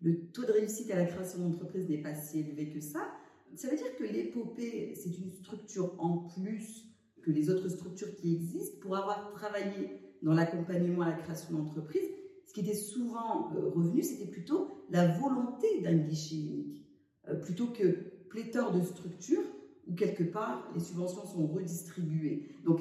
Le 0.00 0.26
taux 0.30 0.44
de 0.44 0.52
réussite 0.52 0.90
à 0.90 0.96
la 0.96 1.06
création 1.06 1.40
d'entreprise 1.40 1.88
n'est 1.88 2.02
pas 2.02 2.14
si 2.14 2.40
élevé 2.40 2.70
que 2.70 2.80
ça. 2.80 3.12
Ça 3.54 3.68
veut 3.68 3.76
dire 3.76 3.96
que 3.96 4.04
l'épopée, 4.04 4.94
c'est 4.94 5.16
une 5.18 5.30
structure 5.30 5.94
en 5.98 6.28
plus 6.28 6.86
que 7.22 7.30
les 7.30 7.50
autres 7.50 7.68
structures 7.68 8.14
qui 8.14 8.34
existent 8.34 8.78
pour 8.80 8.96
avoir 8.96 9.32
travaillé 9.32 10.07
dans 10.22 10.34
l'accompagnement 10.34 11.02
à 11.02 11.10
la 11.10 11.16
création 11.16 11.56
d'entreprise, 11.56 12.08
ce 12.46 12.52
qui 12.52 12.60
était 12.60 12.74
souvent 12.74 13.52
euh, 13.54 13.68
revenu, 13.68 14.02
c'était 14.02 14.30
plutôt 14.30 14.68
la 14.90 15.06
volonté 15.06 15.80
d'un 15.82 15.94
guichet 15.94 16.36
unique, 16.36 16.86
euh, 17.28 17.34
plutôt 17.34 17.66
que 17.66 17.84
pléthore 18.30 18.72
de 18.72 18.82
structures 18.82 19.44
où 19.86 19.94
quelque 19.94 20.24
part 20.24 20.70
les 20.74 20.80
subventions 20.80 21.26
sont 21.26 21.46
redistribuées. 21.46 22.48
Donc, 22.64 22.80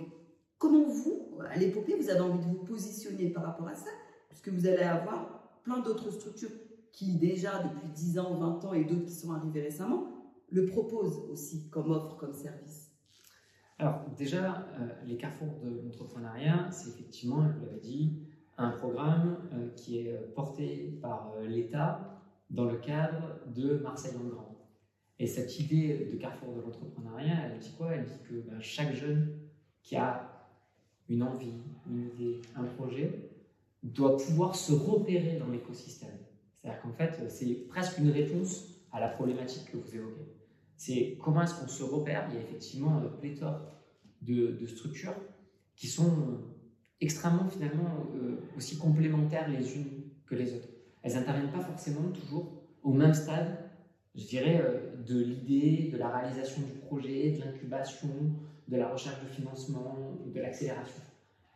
comment 0.58 0.88
vous, 0.88 1.38
à 1.50 1.58
l'épopée, 1.58 1.95
vous 1.95 2.10
avez 2.10 2.21
envie 2.21 2.39
de 2.39 2.50
vous 2.50 2.65
positionner 2.65 3.30
par 3.30 3.43
rapport 3.43 3.67
à 3.67 3.76
ça, 3.76 3.89
puisque 4.30 4.50
vous 4.50 4.67
allez 4.67 4.84
avoir 4.84 5.62
plein 5.63 5.80
d'autres 5.80 6.12
structures 6.12 6.52
qui 6.91 7.17
déjà 7.17 7.63
depuis 7.63 7.89
10 7.93 8.19
ans, 8.19 8.36
20 8.36 8.65
ans 8.65 8.73
et 8.73 8.84
d'autres 8.84 9.06
qui 9.06 9.13
sont 9.13 9.32
arrivées 9.32 9.62
récemment, 9.62 10.08
le 10.50 10.65
proposent 10.65 11.19
aussi 11.30 11.69
comme 11.69 11.91
offre, 11.91 12.17
comme 12.17 12.34
service? 12.34 12.87
Alors 13.79 14.05
déjà, 14.17 14.65
euh, 14.79 14.87
les 15.05 15.17
carrefours 15.17 15.59
de 15.63 15.81
l'entrepreneuriat, 15.83 16.69
c'est 16.71 16.89
effectivement, 16.89 17.41
vous 17.41 17.65
l'avez 17.65 17.79
dit, 17.79 18.13
un 18.57 18.71
programme 18.71 19.37
euh, 19.53 19.69
qui 19.75 19.99
est 19.99 20.13
euh, 20.13 20.33
porté 20.33 20.97
par 20.99 21.33
l'État 21.47 22.19
dans 22.49 22.65
le 22.65 22.77
cadre 22.77 23.39
de 23.55 23.77
Marseille 23.77 24.17
en 24.19 24.27
grand. 24.27 24.55
Et 25.19 25.27
cette 25.27 25.59
idée 25.59 26.09
de 26.11 26.17
carrefour 26.17 26.55
de 26.55 26.61
l'entrepreneuriat, 26.61 27.35
elle 27.45 27.59
dit 27.59 27.73
quoi? 27.77 27.93
Elle 27.93 28.05
dit 28.05 28.19
que 28.27 28.49
ben, 28.49 28.59
chaque 28.61 28.93
jeune 28.93 29.37
qui 29.83 29.95
a 29.95 30.27
une 31.07 31.21
envie, 31.21 31.53
une 31.87 32.07
idée, 32.07 32.41
un 32.55 32.63
projet, 32.63 33.31
doit 33.83 34.17
pouvoir 34.17 34.55
se 34.55 34.73
repérer 34.73 35.37
dans 35.37 35.49
l'écosystème. 35.49 36.17
C'est-à-dire 36.55 36.81
qu'en 36.81 36.91
fait, 36.91 37.29
c'est 37.29 37.67
presque 37.67 37.99
une 37.99 38.09
réponse 38.09 38.69
à 38.91 38.99
la 38.99 39.07
problématique 39.07 39.71
que 39.71 39.77
vous 39.77 39.95
évoquez 39.95 40.37
c'est 40.77 41.17
comment 41.21 41.41
est-ce 41.41 41.55
qu'on 41.55 41.67
se 41.67 41.83
repère. 41.83 42.27
Il 42.29 42.35
y 42.35 42.37
a 42.37 42.41
effectivement 42.41 42.99
euh, 42.99 43.09
pléthore 43.19 43.59
de, 44.21 44.65
structures 44.67 45.15
qui 45.75 45.87
sont 45.87 46.07
euh, 46.07 46.37
extrêmement 47.01 47.49
finalement 47.49 48.05
euh, 48.15 48.37
aussi 48.55 48.77
complémentaires 48.77 49.49
les 49.49 49.75
unes 49.75 50.03
que 50.27 50.35
les 50.35 50.53
autres. 50.53 50.69
Elles 51.01 51.15
n'interviennent 51.15 51.51
pas 51.51 51.61
forcément 51.61 52.09
toujours 52.09 52.51
au 52.83 52.93
même 52.93 53.13
stade, 53.13 53.57
je 54.15 54.25
dirais, 54.25 54.63
de 55.05 55.19
l'idée, 55.19 55.89
de 55.91 55.97
la 55.97 56.09
réalisation 56.09 56.61
du 56.61 56.73
projet, 56.79 57.31
de 57.31 57.39
l'incubation, 57.39 58.09
de 58.67 58.77
la 58.77 58.89
recherche 58.89 59.21
de 59.23 59.29
financement, 59.29 60.17
de 60.25 60.39
l'accélération. 60.39 61.01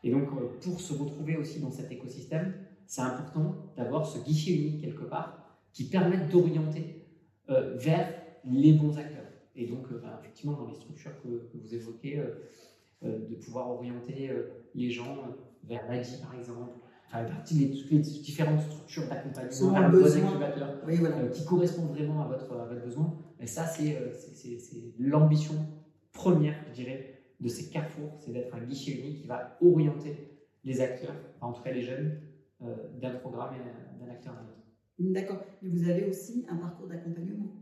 Et 0.03 0.11
donc, 0.11 0.29
pour 0.61 0.79
se 0.79 0.93
retrouver 0.93 1.37
aussi 1.37 1.59
dans 1.59 1.71
cet 1.71 1.91
écosystème, 1.91 2.53
c'est 2.85 3.01
important 3.01 3.55
d'avoir 3.75 4.05
ce 4.05 4.19
guichet 4.19 4.53
unique 4.53 4.81
quelque 4.81 5.03
part 5.03 5.59
qui 5.73 5.85
permette 5.85 6.29
d'orienter 6.29 7.05
vers 7.47 8.20
les 8.45 8.73
bons 8.73 8.97
acteurs. 8.97 9.31
Et 9.55 9.67
donc, 9.67 9.85
euh, 9.91 9.99
ben, 9.99 10.17
effectivement, 10.19 10.53
dans 10.53 10.67
les 10.67 10.75
structures 10.75 11.11
que, 11.21 11.49
vous 11.53 11.75
évoquez, 11.75 12.19
euh, 12.19 12.49
euh, 13.03 13.27
de 13.27 13.35
pouvoir 13.35 13.69
orienter 13.69 14.31
les 14.75 14.91
gens 14.91 15.17
vers 15.63 15.87
l'ADI, 15.89 16.17
par 16.21 16.35
exemple, 16.35 16.71
enfin, 17.07 17.25
les, 17.51 17.71
toutes 17.71 17.91
les 17.91 17.99
différentes 17.99 18.61
structures 18.61 19.07
d'accompagnement 19.07 21.29
qui 21.31 21.45
correspondent 21.45 21.89
vraiment 21.89 22.23
à 22.23 22.27
votre, 22.27 22.51
à 22.53 22.65
votre 22.65 22.83
besoin. 22.83 23.17
Et 23.39 23.47
ça, 23.47 23.65
c'est 23.65 23.97
l'ambition 24.99 25.55
première, 26.13 26.55
je 26.69 26.73
dirais, 26.73 27.15
de 27.39 27.47
ces 27.47 27.69
carrefours, 27.69 28.11
c'est 28.19 28.31
d'être 28.31 28.53
un 28.53 28.61
guichet 28.61 28.91
unique 28.91 29.21
qui 29.21 29.27
va 29.27 29.57
orienter 29.61 30.15
les 30.63 30.79
acteurs, 30.79 31.15
en 31.41 31.51
tout 31.51 31.63
cas 31.63 31.71
les 31.71 31.81
jeunes, 31.81 32.19
d'un 33.01 33.15
programme 33.15 33.55
et 33.55 33.99
d'un 33.99 34.11
acteur 34.11 34.33
à 34.33 34.41
l'autre. 34.41 34.61
D'accord. 34.99 35.43
Mais 35.63 35.69
vous 35.69 35.89
avez 35.89 36.05
aussi 36.05 36.45
un 36.47 36.57
parcours 36.57 36.87
d'accompagnement 36.87 37.60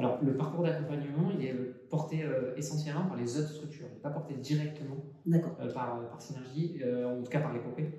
alors, 0.00 0.18
le 0.22 0.34
parcours 0.34 0.64
d'accompagnement, 0.64 1.30
il 1.38 1.44
est 1.44 1.52
euh, 1.52 1.84
porté 1.90 2.24
euh, 2.24 2.56
essentiellement 2.56 3.04
par 3.04 3.18
les 3.18 3.38
autres 3.38 3.50
structures, 3.50 3.84
il 3.90 3.96
n'est 3.96 4.00
pas 4.00 4.08
porté 4.08 4.32
directement 4.32 4.96
euh, 5.28 5.72
par, 5.74 6.00
par, 6.08 6.22
Synergie, 6.22 6.80
en 6.82 7.22
tout 7.22 7.30
cas 7.30 7.40
par 7.40 7.52
l'épopée. 7.52 7.90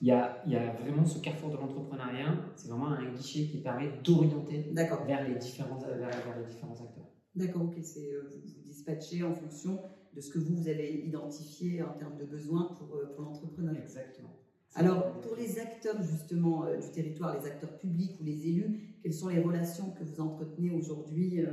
Il 0.00 0.08
y, 0.08 0.10
a, 0.10 0.42
il 0.46 0.52
y 0.52 0.56
a 0.56 0.72
vraiment 0.72 1.04
ce 1.04 1.20
carrefour 1.20 1.50
de 1.50 1.58
l'entrepreneuriat, 1.58 2.34
c'est 2.56 2.68
vraiment 2.68 2.88
un 2.88 3.04
guichet 3.12 3.44
qui 3.44 3.58
permet 3.58 3.92
d'orienter 4.02 4.72
vers, 4.72 5.28
les 5.28 5.36
différents, 5.36 5.78
vers, 5.78 6.38
les 6.38 6.52
différents 6.52 6.72
acteurs. 6.72 7.06
D'accord, 7.36 7.62
ok. 7.62 7.74
C'est, 7.82 8.10
vous, 8.28 8.40
vous 8.40 8.62
dispatchez 8.64 9.22
en 9.22 9.34
fonction 9.34 9.78
de 10.12 10.20
ce 10.20 10.30
que 10.30 10.40
vous, 10.40 10.56
vous 10.56 10.68
avez 10.68 11.04
identifié 11.06 11.82
en 11.82 11.92
termes 11.92 12.16
de 12.16 12.24
besoins 12.24 12.64
pour, 12.76 12.98
pour 13.14 13.22
l'entrepreneur. 13.22 13.76
Exactement. 13.76 14.39
Alors, 14.74 15.20
pour 15.20 15.36
les 15.36 15.58
acteurs 15.58 16.00
justement 16.02 16.64
du 16.80 16.90
territoire, 16.92 17.38
les 17.38 17.46
acteurs 17.46 17.76
publics 17.78 18.20
ou 18.20 18.24
les 18.24 18.48
élus, 18.48 18.96
quelles 19.02 19.14
sont 19.14 19.28
les 19.28 19.40
relations 19.40 19.90
que 19.90 20.04
vous 20.04 20.20
entretenez 20.20 20.70
aujourd'hui 20.70 21.44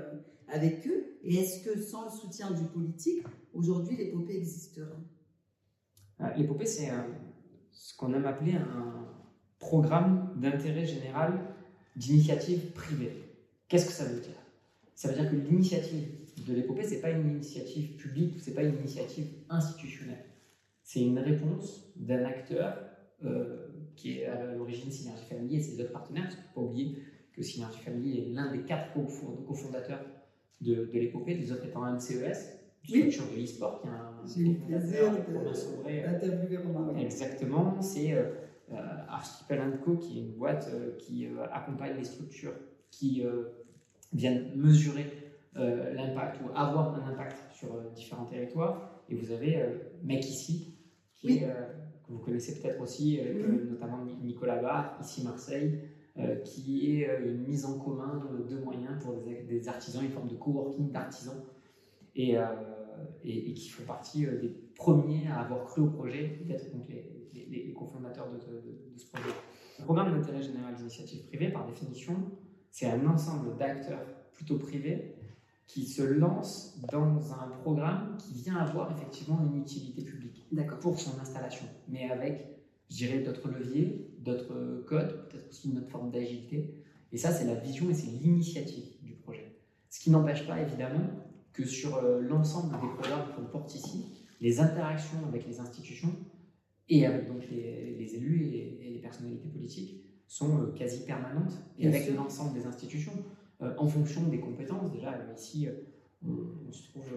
avec 0.47 0.88
eux 0.88 1.17
Et 1.23 1.38
est-ce 1.38 1.63
que 1.63 1.80
sans 1.80 2.06
le 2.06 2.12
soutien 2.12 2.51
du 2.51 2.63
politique, 2.65 3.23
aujourd'hui, 3.53 3.97
l'épopée 3.97 4.38
existerait 4.38 4.86
L'épopée, 6.36 6.65
c'est 6.65 6.89
ce 7.71 7.95
qu'on 7.95 8.13
aime 8.13 8.25
appeler 8.25 8.53
un 8.53 9.08
programme 9.60 10.34
d'intérêt 10.38 10.86
général 10.86 11.39
d'initiative 11.95 12.71
privée. 12.71 13.13
Qu'est-ce 13.67 13.88
que 13.88 13.91
ça 13.91 14.06
veut 14.06 14.19
dire? 14.19 14.38
Ça 14.95 15.10
veut 15.10 15.15
dire 15.15 15.30
que 15.30 15.36
l'initiative 15.36 16.08
de 16.47 16.53
l'épopée, 16.53 16.84
ce 16.84 16.91
n'est 16.91 17.01
pas 17.01 17.12
une 17.12 17.27
initiative 17.27 17.95
publique, 17.97 18.39
ce 18.41 18.49
n'est 18.49 18.56
pas 18.56 18.63
une 18.63 18.75
initiative 18.75 19.27
institutionnelle. 19.49 20.25
C'est 20.84 21.01
une 21.01 21.19
réponse 21.19 21.91
d'un 21.97 22.23
acteur 22.25 22.77
euh, 22.77 22.96
qui 23.95 24.19
est 24.19 24.25
à 24.25 24.53
l'origine 24.53 24.91
Synergie 24.91 25.25
Family 25.25 25.56
et 25.56 25.62
ses 25.62 25.82
autres 25.82 25.91
partenaires, 25.91 26.23
parce 26.23 26.36
qu'il 26.36 26.43
ne 26.43 26.49
faut 26.49 26.62
pas 26.62 26.67
oublier 26.67 26.97
que 27.34 27.41
Synergie 27.41 27.80
Family 27.80 28.19
est 28.19 28.30
l'un 28.34 28.51
des 28.51 28.62
quatre 28.62 28.93
cofondateurs 29.47 30.06
de, 30.62 30.86
de 30.86 30.99
l'épopée, 30.99 31.36
les 31.36 31.51
autres 31.51 31.65
étant 31.65 31.84
un 31.84 31.99
CES, 31.99 32.58
une 32.89 33.12
structure 33.12 33.36
de 33.36 33.43
e-sport 33.43 33.82
qui 33.82 33.88
a 33.88 33.91
un 33.91 34.21
cofondateur, 34.21 35.13
d'interviewer 35.84 36.58
Romain. 36.58 36.97
Exactement, 36.97 37.82
c'est 37.82 38.13
euh, 38.13 38.23
euh, 38.71 38.75
Archipel 39.08 39.80
Co, 39.84 39.97
qui 39.97 40.19
est 40.19 40.21
une 40.21 40.34
boîte 40.34 40.69
euh, 40.73 40.95
qui 40.97 41.27
accompagne 41.51 41.97
les 41.97 42.03
structures 42.03 42.53
qui 42.89 43.23
viennent 44.13 44.51
mesurer 44.56 45.06
l'impact 45.53 46.39
ou 46.41 46.49
avoir 46.56 46.95
un 46.95 47.12
impact 47.12 47.53
sur 47.53 47.69
différents 47.93 48.25
territoires. 48.25 49.03
Et 49.10 49.15
vous 49.15 49.32
avez 49.32 49.62
Mec 50.03 50.23
ici, 50.23 50.77
qui 51.15 51.39
que 51.39 51.45
vous 52.10 52.20
connaissez 52.20 52.60
peut-être 52.60 52.82
aussi, 52.82 53.20
notamment 53.70 54.06
Nicolas 54.22 54.62
Barre, 54.62 54.98
ici 55.02 55.24
Marseille, 55.24 55.80
qui 56.43 57.02
est 57.02 57.20
une 57.26 57.46
mise 57.46 57.65
en 57.65 57.78
commun 57.78 58.24
de 58.50 58.58
moyens 58.60 59.04
pour 59.04 59.15
des, 59.24 59.67
artisans, 59.67 60.04
une 60.04 60.12
forme 60.12 60.30
de 60.30 60.36
coworking 60.36 60.91
d'artisans. 60.91 61.41
Et, 62.15 62.36
et, 63.24 63.54
qui 63.54 63.70
font 63.70 63.84
partie 63.84 64.26
des 64.26 64.50
premiers 64.76 65.28
à 65.28 65.41
avoir 65.41 65.65
cru 65.65 65.82
au 65.82 65.88
projet, 65.88 66.39
peut-être 66.39 66.72
donc 66.72 66.88
les, 66.89 67.46
les, 67.50 67.74
cofondateurs 67.74 68.32
de, 68.32 68.39
ce 68.98 69.06
projet. 69.08 69.36
Le 69.80 69.84
programme 69.84 70.12
d'intérêt 70.12 70.41
général 70.41 70.76
d'initiative 70.76 71.26
privée, 71.28 71.50
par 71.50 71.67
définition, 71.67 72.15
c'est 72.72 72.88
un 72.88 73.06
ensemble 73.08 73.58
d'acteurs 73.58 74.06
plutôt 74.34 74.58
privés 74.58 75.16
qui 75.67 75.86
se 75.86 76.01
lancent 76.01 76.80
dans 76.91 77.34
un 77.34 77.47
programme 77.62 78.17
qui 78.17 78.34
vient 78.41 78.58
avoir 78.58 78.91
effectivement 78.91 79.39
une 79.45 79.60
utilité 79.60 80.01
publique 80.01 80.45
pour 80.82 80.99
son 80.99 81.19
installation, 81.19 81.65
mais 81.89 82.10
avec, 82.10 82.47
je 82.89 82.95
dirais, 82.95 83.19
d'autres 83.19 83.49
leviers, 83.49 84.10
d'autres 84.19 84.84
codes, 84.88 85.27
peut-être 85.30 85.49
aussi 85.49 85.69
une 85.69 85.80
autre 85.80 85.89
forme 85.89 86.10
d'agilité. 86.10 86.73
Et 87.12 87.17
ça, 87.17 87.32
c'est 87.32 87.45
la 87.45 87.56
vision 87.56 87.89
et 87.89 87.93
c'est 87.93 88.08
l'initiative 88.08 88.86
du 89.03 89.13
projet. 89.15 89.60
Ce 89.89 89.99
qui 89.99 90.10
n'empêche 90.10 90.47
pas, 90.47 90.60
évidemment, 90.62 91.06
que 91.53 91.65
sur 91.65 91.97
euh, 91.97 92.21
l'ensemble 92.21 92.73
des 92.80 92.88
programmes 92.88 93.34
qu'on 93.36 93.45
porte 93.45 93.73
ici, 93.75 94.06
les 94.39 94.60
interactions 94.60 95.17
avec 95.27 95.47
les 95.47 95.60
institutions 95.60 96.13
et 96.89 97.06
avec 97.06 97.27
donc 97.27 97.41
les, 97.49 98.15
élus 98.15 98.45
et, 98.53 98.91
les 98.93 98.99
personnalités 98.99 99.49
politiques 99.49 100.03
sont 100.27 100.62
euh, 100.62 100.71
quasi 100.73 101.03
permanentes 101.06 101.53
et 101.77 101.88
avec 101.88 102.13
l'ensemble 102.13 102.53
des 102.53 102.65
institutions 102.65 103.13
en 103.60 103.88
fonction 103.88 104.24
des 104.28 104.39
compétences. 104.39 104.91
Déjà, 104.91 105.13
euh, 105.13 105.34
ici, 105.36 105.67
on, 106.24 106.72
se 106.72 106.89
trouve, 106.89 107.10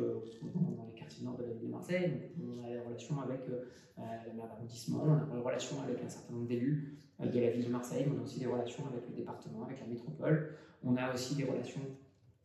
dans, 0.55 0.87
les 0.87 0.95
quartiers 0.95 1.25
nord 1.25 1.37
de 1.37 1.45
la 1.45 1.51
ville 1.51 1.63
de 1.63 1.73
Marseille, 1.73 2.13
on 2.39 2.65
a 2.65 2.69
des 2.69 2.81
relations 2.81 3.21
avec 3.21 3.47
le 3.47 4.35
maire 4.35 4.49
d'arrondissement, 4.49 5.05
on 5.07 5.33
a 5.33 5.37
des 5.37 5.43
relations 5.43 5.77
avec 5.83 6.03
un 6.05 6.09
certain 6.09 6.35
nombre 6.35 6.47
d'élus 6.47 6.99
de 7.19 7.41
la 7.41 7.51
ville 7.51 7.65
de 7.65 7.71
Marseille, 7.71 8.07
on 8.15 8.19
a 8.19 8.23
aussi 8.23 8.41
des 8.41 8.47
relations 8.47 8.85
avec 8.87 9.09
le 9.09 9.15
département, 9.15 9.65
avec 9.65 9.81
la 9.81 9.87
métropole, 9.87 10.55
on 10.85 10.97
a 10.97 11.13
aussi 11.13 11.35
des 11.35 11.45
relations 11.45 11.81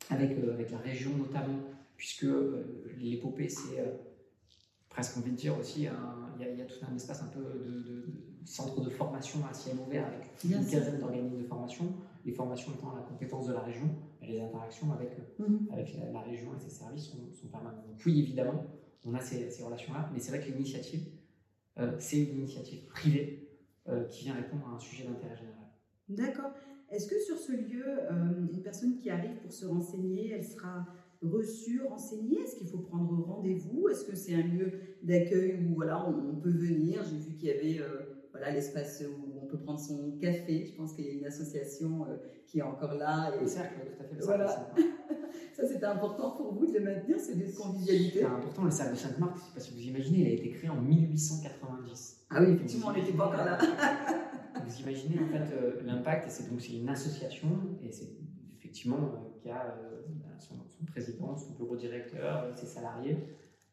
avec, 0.09 0.31
avec 0.31 0.71
la 0.71 0.77
région 0.79 1.11
notamment, 1.17 1.59
puisque 1.97 2.25
l'épopée, 2.97 3.49
c'est 3.49 3.81
presque 4.95 5.17
envie 5.17 5.31
de 5.31 5.35
dire 5.35 5.57
aussi, 5.59 5.81
il 5.81 6.57
y, 6.57 6.61
a 6.61 6.65
tout 6.65 6.85
un 6.89 6.95
espace 6.95 7.21
un 7.21 7.27
peu 7.27 7.41
de, 7.41 8.05
centre 8.45 8.79
de 8.79 8.89
formation 8.89 9.39
à 9.49 9.53
ciel 9.53 9.75
ouvert 9.85 10.07
avec 10.07 10.29
une 10.45 10.65
quinzaine 10.65 10.99
d'organismes 10.99 11.37
de 11.37 11.43
formation, 11.43 11.93
les 12.23 12.31
formations 12.31 12.71
étant 12.73 12.93
à 12.93 12.95
la 12.95 13.01
compétence 13.01 13.47
de 13.47 13.53
la 13.53 13.59
région, 13.59 13.89
et 14.21 14.27
les 14.27 14.41
interactions 14.41 14.93
avec, 14.93 15.17
mhm. 15.37 15.67
avec 15.69 15.93
la, 16.13 16.21
région 16.21 16.55
et 16.55 16.59
ses 16.59 16.69
services 16.69 17.07
sont, 17.07 17.33
sont 17.33 17.47
permanentes. 17.47 17.85
Donc 17.85 18.01
oui, 18.05 18.21
évidemment, 18.21 18.65
on 19.05 19.13
a 19.15 19.19
ces, 19.19 19.49
ces 19.49 19.63
relations-là, 19.63 20.09
mais 20.13 20.19
c'est 20.19 20.31
vrai 20.31 20.39
que 20.39 20.49
l'initiative, 20.49 21.09
euh, 21.77 21.91
c'est 21.99 22.23
une 22.23 22.39
initiative 22.39 22.85
privée 22.85 23.49
euh, 23.89 24.05
qui 24.05 24.23
vient 24.23 24.35
répondre 24.35 24.65
à 24.71 24.75
un 24.75 24.79
sujet 24.79 25.03
d'intérêt 25.03 25.35
général. 25.35 25.67
D'accord. 26.07 26.53
Est-ce 26.89 27.07
que 27.07 27.19
sur 27.19 27.37
ce 27.37 27.51
lieu, 27.51 27.83
euh, 27.85 28.47
une 28.53 28.61
personne 28.61 28.95
qui 28.95 29.09
arrive 29.09 29.35
pour 29.41 29.51
se 29.51 29.65
renseigner, 29.65 30.31
elle 30.31 30.45
sera 30.45 30.85
reçu, 31.29 31.81
renseigné 31.83 32.39
Est-ce 32.41 32.57
qu'il 32.57 32.67
faut 32.67 32.79
prendre 32.79 33.23
rendez-vous? 33.25 33.89
Est-ce 33.89 34.05
que 34.05 34.15
c'est 34.15 34.35
un 34.35 34.43
lieu 34.43 34.71
d'accueil 35.03 35.59
où 35.63 35.75
voilà, 35.75 36.07
on, 36.07 36.35
peut 36.35 36.49
venir? 36.49 37.03
J'ai 37.03 37.17
vu 37.17 37.35
qu'il 37.35 37.49
y 37.49 37.51
avait 37.51 37.79
euh, 37.79 38.27
voilà, 38.31 38.51
l'espace 38.51 39.03
où 39.07 39.39
on 39.41 39.45
peut 39.47 39.59
prendre 39.59 39.79
son 39.79 40.17
café. 40.19 40.65
Je 40.65 40.75
pense 40.75 40.93
qu'il 40.93 41.05
y 41.05 41.09
a 41.09 41.13
une 41.13 41.25
association 41.25 42.05
euh, 42.05 42.17
qui 42.45 42.59
est 42.59 42.63
encore 42.63 42.95
là. 42.95 43.33
Et... 43.35 43.41
Le 43.41 43.47
cercle, 43.47 43.75
tout 43.85 44.03
à 44.03 44.05
fait. 44.05 44.15
Le 44.15 44.25
voilà. 44.25 44.73
Ça, 45.55 45.65
c'était 45.65 45.85
important 45.85 46.31
pour 46.31 46.53
vous 46.53 46.65
de 46.65 46.73
le 46.73 46.81
maintenir, 46.81 47.17
c'est 47.17 47.35
des 47.35 47.51
convivialité. 47.53 48.19
C'est 48.19 48.25
important, 48.25 48.65
le 48.65 48.71
cercle 48.71 48.93
de 48.93 48.97
Sainte-Marthe, 48.97 49.37
je 49.37 49.41
ne 49.41 49.47
sais 49.47 49.53
pas 49.53 49.59
si 49.61 49.73
vous 49.73 49.87
imaginez, 49.87 50.19
il 50.19 50.27
a 50.27 50.31
été 50.31 50.49
créé 50.49 50.69
en 50.69 50.81
1890. 50.81 52.25
Ah 52.29 52.41
oui, 52.41 52.53
effectivement, 52.55 52.87
on 52.89 52.93
n'était 52.93 53.13
pas 53.13 53.27
encore 53.27 53.45
là. 53.45 53.57
vous 54.65 54.81
imaginez 54.81 55.19
en 55.19 55.27
fait 55.27 55.55
euh, 55.55 55.81
l'impact, 55.85 56.27
et 56.27 56.29
c'est 56.29 56.49
donc 56.49 56.59
c'est 56.59 56.73
une 56.73 56.89
association, 56.89 57.47
et 57.81 57.91
c'est 57.91 58.09
qui 58.75 59.49
a 59.49 59.75
son, 60.39 60.55
son, 60.67 60.85
président, 60.85 61.35
son 61.35 61.53
bureau 61.53 61.75
directeur, 61.75 62.43
euh, 62.43 62.51
ses 62.55 62.65
salariés, 62.65 63.17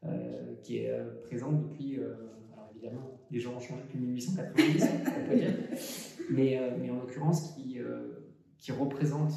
euh, 0.04 0.54
qui 0.62 0.78
est 0.78 0.90
euh, 0.90 1.22
présent 1.26 1.52
depuis, 1.52 1.96
alors 1.96 2.70
évidemment, 2.74 3.20
les 3.30 3.40
gens 3.40 3.54
ont 3.54 3.60
changé 3.60 3.82
depuis 3.82 3.98
1890, 3.98 4.84
on 5.06 5.28
peut 5.28 5.36
dire, 5.36 5.54
mais, 6.30 6.90
en 6.90 6.96
l'occurrence 6.96 7.54
qui, 7.54 7.80
représente 8.72 9.32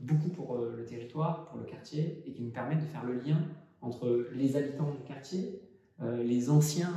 beaucoup 0.00 0.30
pour 0.30 0.58
le 0.58 0.84
territoire, 0.84 1.46
pour 1.46 1.58
le 1.58 1.64
quartier, 1.64 2.22
et 2.26 2.32
qui 2.32 2.42
nous 2.42 2.50
permet 2.50 2.74
de 2.74 2.80
faire 2.80 3.04
le 3.04 3.20
lien 3.20 3.40
entre 3.80 4.26
les 4.34 4.56
habitants 4.56 4.90
du 4.90 5.02
quartier, 5.06 5.62
les 6.00 6.50
anciens 6.50 6.92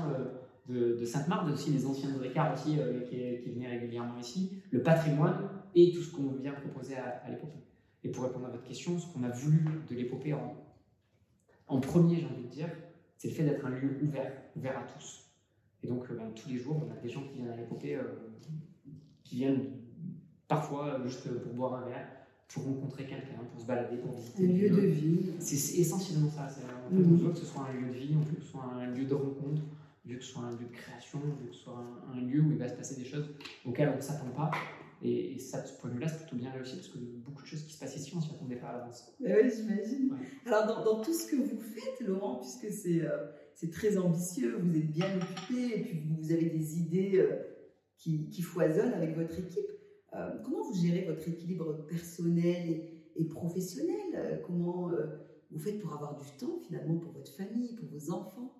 de, 0.68 1.06
Sainte-Marthe, 1.06 1.52
aussi 1.54 1.72
les 1.72 1.86
anciens 1.86 2.10
de 2.12 2.20
Ricard 2.20 2.54
aussi, 2.54 2.78
qui, 3.10 3.18
qui, 3.44 3.52
venaient 3.52 3.68
régulièrement 3.68 4.18
ici, 4.18 4.62
le 4.72 4.82
patrimoine 4.82 5.50
et 5.76 5.92
tout 5.92 6.02
ce 6.02 6.12
qu'on 6.12 6.32
vient 6.42 6.54
proposer 6.54 6.96
à, 6.96 7.22
à 7.26 7.30
l'époque. 7.30 7.52
Et 8.04 8.10
pour 8.10 8.24
répondre 8.24 8.48
à 8.48 8.50
votre 8.50 8.64
question, 8.64 8.98
ce 8.98 9.08
qu'on 9.14 9.24
a 9.24 9.30
voulu 9.30 9.64
de 9.90 9.96
l'épopée 9.96 10.34
en, 10.34 10.56
en 11.68 11.80
premier, 11.80 12.18
j'ai 12.18 12.26
envie 12.26 12.44
de 12.44 12.50
dire, 12.50 12.70
c'est 13.18 13.28
le 13.28 13.34
fait 13.34 13.44
d'être 13.44 13.66
un 13.66 13.70
lieu 13.70 14.00
ouvert, 14.02 14.32
ouvert 14.56 14.80
à 14.80 14.84
tous. 14.84 15.30
Et 15.84 15.88
donc, 15.88 16.10
euh, 16.10 16.16
ben, 16.16 16.32
tous 16.36 16.50
les 16.50 16.58
jours, 16.58 16.82
on 16.88 16.92
a 16.92 16.96
des 16.96 17.10
gens 17.10 17.24
qui 17.24 17.36
viennent 17.36 17.50
à 17.52 17.56
l'épopée, 17.56 17.96
euh, 17.96 18.04
qui 19.24 19.36
viennent 19.36 19.66
parfois 20.48 21.00
juste 21.06 21.30
pour 21.44 21.54
boire 21.54 21.76
un 21.76 21.88
verre, 21.88 22.08
pour 22.48 22.66
rencontrer 22.66 23.06
quelqu'un, 23.06 23.44
pour 23.52 23.62
se 23.62 23.66
balader, 23.66 23.98
pour 23.98 24.12
visiter. 24.12 24.44
Un 24.44 24.52
lieu 24.52 24.70
de 24.70 24.82
vie. 24.88 25.34
C'est 25.40 25.80
essentiellement 25.80 26.30
ça. 26.30 26.46
En 26.46 26.50
fait, 26.50 27.04
On 27.04 27.16
veut 27.16 27.30
que 27.30 27.38
ce 27.38 27.46
soit 27.46 27.68
un 27.70 27.74
lieu 27.80 27.88
de 27.88 27.98
vie, 27.98 28.16
on 28.16 28.22
veut 28.22 28.36
que 28.36 28.42
ce 28.42 28.50
soit 28.50 28.66
un 28.66 28.88
lieu 28.88 29.06
de 29.06 29.14
rencontre, 29.14 29.62
on 30.06 30.10
veut 30.10 30.16
que 30.18 30.24
ce 30.24 30.34
soit 30.34 30.44
un 30.44 30.52
lieu 30.52 30.66
de 30.66 30.74
création, 30.74 31.20
on 31.24 31.42
veut 31.42 31.50
que 31.50 31.56
ce 31.56 31.62
soit 31.64 31.78
un, 31.78 32.18
un 32.18 32.22
lieu 32.22 32.42
où 32.42 32.52
il 32.52 32.58
va 32.58 32.68
se 32.68 32.74
passer 32.74 32.96
des 32.96 33.06
choses 33.06 33.30
auxquelles 33.66 33.90
on 33.90 33.96
ne 33.96 34.02
s'attend 34.02 34.32
pas 34.32 34.52
et, 35.04 35.40
ça, 35.40 35.62
de 35.62 35.68
ce 35.68 35.74
point 35.80 35.90
de 35.90 35.96
vue-là, 35.96 36.08
c'est 36.08 36.20
plutôt 36.20 36.36
bien 36.36 36.52
réussi 36.52 36.76
parce 36.76 36.90
que 36.90 37.00
beaucoup 37.00 37.42
de 37.42 37.48
choses 37.48 37.64
qui 37.64 37.74
se 37.74 37.80
passent 37.80 37.96
ici, 37.96 38.12
on 38.14 38.20
ne 38.20 38.24
s'y 38.24 38.32
attendait 38.32 38.58
pas 38.58 38.68
à 38.68 38.78
l'avance. 38.78 39.12
Oui, 39.20 39.30
j'imagine. 39.56 40.16
Alors, 40.46 40.84
dans, 40.84 41.02
tout 41.02 41.14
ce 41.14 41.28
que 41.28 41.38
vous 41.38 41.60
faites, 41.60 42.08
Laurent, 42.08 42.36
puisque 42.36 42.72
c'est 42.72 43.02
euh, 43.02 43.68
très 43.72 43.98
ambitieux, 43.98 44.58
vous 44.60 44.76
êtes 44.76 44.92
bien 44.92 45.08
occupé 45.16 45.80
et 45.80 45.82
puis 45.82 46.04
vous 46.20 46.32
avez 46.32 46.50
des 46.52 46.78
idées 46.78 47.18
euh, 47.18 47.38
qui, 47.98 48.30
qui, 48.30 48.44
foisonnent 48.44 48.94
avec 48.94 49.16
votre 49.16 49.40
équipe, 49.40 49.72
euh, 50.14 50.38
comment 50.44 50.62
vous 50.64 50.80
gérez 50.80 51.06
votre 51.06 51.28
équilibre 51.28 51.86
personnel 51.88 52.70
et, 52.70 53.12
et 53.16 53.26
professionnel? 53.26 54.42
Comment 54.46 54.92
vous 55.50 55.60
faites 55.60 55.80
pour 55.80 55.94
avoir 55.94 56.16
du 56.16 56.30
temps 56.38 56.60
finalement 56.68 56.98
pour 57.00 57.12
votre 57.12 57.32
famille, 57.36 57.76
pour 57.76 57.90
vos 57.90 58.12
enfants, 58.12 58.54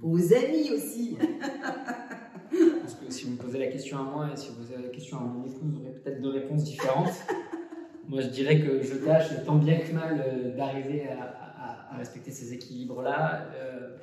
vos 0.00 0.34
amis 0.34 0.70
aussi 0.74 1.16
Parce 2.80 2.94
que 2.94 3.10
si 3.10 3.24
vous 3.24 3.32
me 3.32 3.36
posez 3.36 3.58
la 3.58 3.66
question 3.66 3.98
à 3.98 4.02
moi 4.02 4.30
et 4.32 4.36
si 4.36 4.48
vous 4.48 4.56
posez 4.56 4.80
la 4.80 4.88
question 4.88 5.18
à 5.18 5.20
mon 5.20 5.44
épouse, 5.44 5.60
vous 5.62 5.80
aurez 5.80 5.92
peut-être 5.92 6.20
deux 6.20 6.30
réponses 6.30 6.64
différentes. 6.64 7.12
moi, 8.08 8.20
je 8.20 8.28
dirais 8.28 8.60
que 8.60 8.82
je 8.82 8.94
tâche 8.94 9.28
tant 9.44 9.56
bien 9.56 9.78
que 9.78 9.92
mal 9.92 10.22
euh, 10.24 10.56
d'arriver 10.56 11.08
à, 11.08 11.96
respecter 11.96 12.30
ces 12.30 12.52
équilibres-là. 12.52 13.46
Euh, 13.54 13.96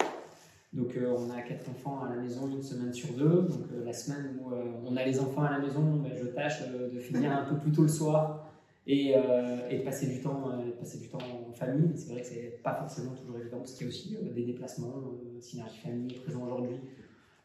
donc, 0.74 0.98
euh, 0.98 1.16
on 1.16 1.30
a 1.30 1.42
quatre 1.42 1.70
enfants 1.70 2.02
à 2.04 2.10
la 2.10 2.16
maison 2.16 2.50
une 2.50 2.64
semaine 2.64 2.92
sur 2.92 3.10
deux. 3.14 3.44
Donc, 3.44 3.66
la 3.86 3.94
semaine 3.94 4.40
où 4.42 4.52
on 4.86 4.98
a 4.98 5.06
les 5.06 5.20
enfants 5.20 5.44
à 5.44 5.52
la 5.52 5.60
maison, 5.60 5.98
ben, 5.98 6.12
je 6.20 6.26
tâche 6.28 6.64
de 6.68 7.00
finir 7.00 7.32
un 7.32 7.44
peu 7.44 7.58
plus 7.58 7.72
tôt 7.72 7.84
le 7.84 7.88
soir 7.88 8.53
et, 8.86 9.14
euh, 9.16 9.70
et, 9.70 9.80
de 9.80 9.84
passer 9.84 10.08
du 10.08 10.20
temps, 10.22 10.50
euh, 10.52 10.72
passer 10.78 11.00
du 11.00 11.08
temps 11.08 11.20
en 11.20 11.54
famille. 11.54 11.92
C'est 11.96 12.12
vrai 12.12 12.22
que 12.22 12.28
c'est 12.28 12.60
pas 12.64 12.76
forcément 12.76 13.12
toujours 13.12 13.38
évident 13.38 13.58
parce 13.58 13.74
qu'il 13.74 13.88
y 13.88 13.90
a 13.90 13.94
aussi 13.94 14.18
euh, 14.18 14.34
des 14.34 14.44
déplacements. 14.44 14.94
Synergie 15.40 15.80
Famille 15.80 16.16
est 16.16 16.20
présent 16.20 16.44
aujourd'hui 16.44 16.80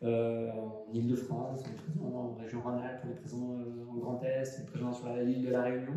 en 0.01 0.87
Ile-de-France, 0.95 1.65
on 1.67 1.71
est 1.73 1.75
présent 1.75 2.17
en 2.17 2.35
région 2.35 2.61
Rhône-Alpes, 2.63 3.01
on 3.05 3.11
est 3.11 3.17
présent 3.17 3.59
en 3.91 3.97
Grand 3.97 4.23
Est, 4.23 4.61
on 4.61 4.63
est 4.63 4.67
présent 4.67 4.93
sur 4.93 5.09
l'île 5.17 5.43
de 5.43 5.51
la 5.51 5.63
Réunion, 5.63 5.95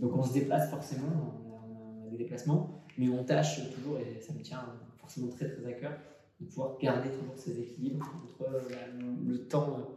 Donc 0.00 0.16
on 0.16 0.22
se 0.22 0.32
déplace 0.32 0.70
forcément, 0.70 1.42
on 1.46 2.06
a, 2.06 2.10
des 2.10 2.16
déplacements, 2.16 2.82
mais 2.96 3.10
on 3.10 3.22
tâche 3.22 3.70
toujours, 3.70 3.98
et 3.98 4.18
ça 4.22 4.32
me 4.32 4.40
tient 4.40 4.64
forcément 4.96 5.28
très 5.28 5.50
très 5.50 5.66
à 5.66 5.72
cœur, 5.74 5.92
de 6.40 6.46
pouvoir 6.46 6.78
garder 6.78 7.10
toujours 7.10 7.36
ces 7.36 7.60
équilibres 7.60 8.00
entre 8.24 8.48
le 9.26 9.46
temps 9.46 9.94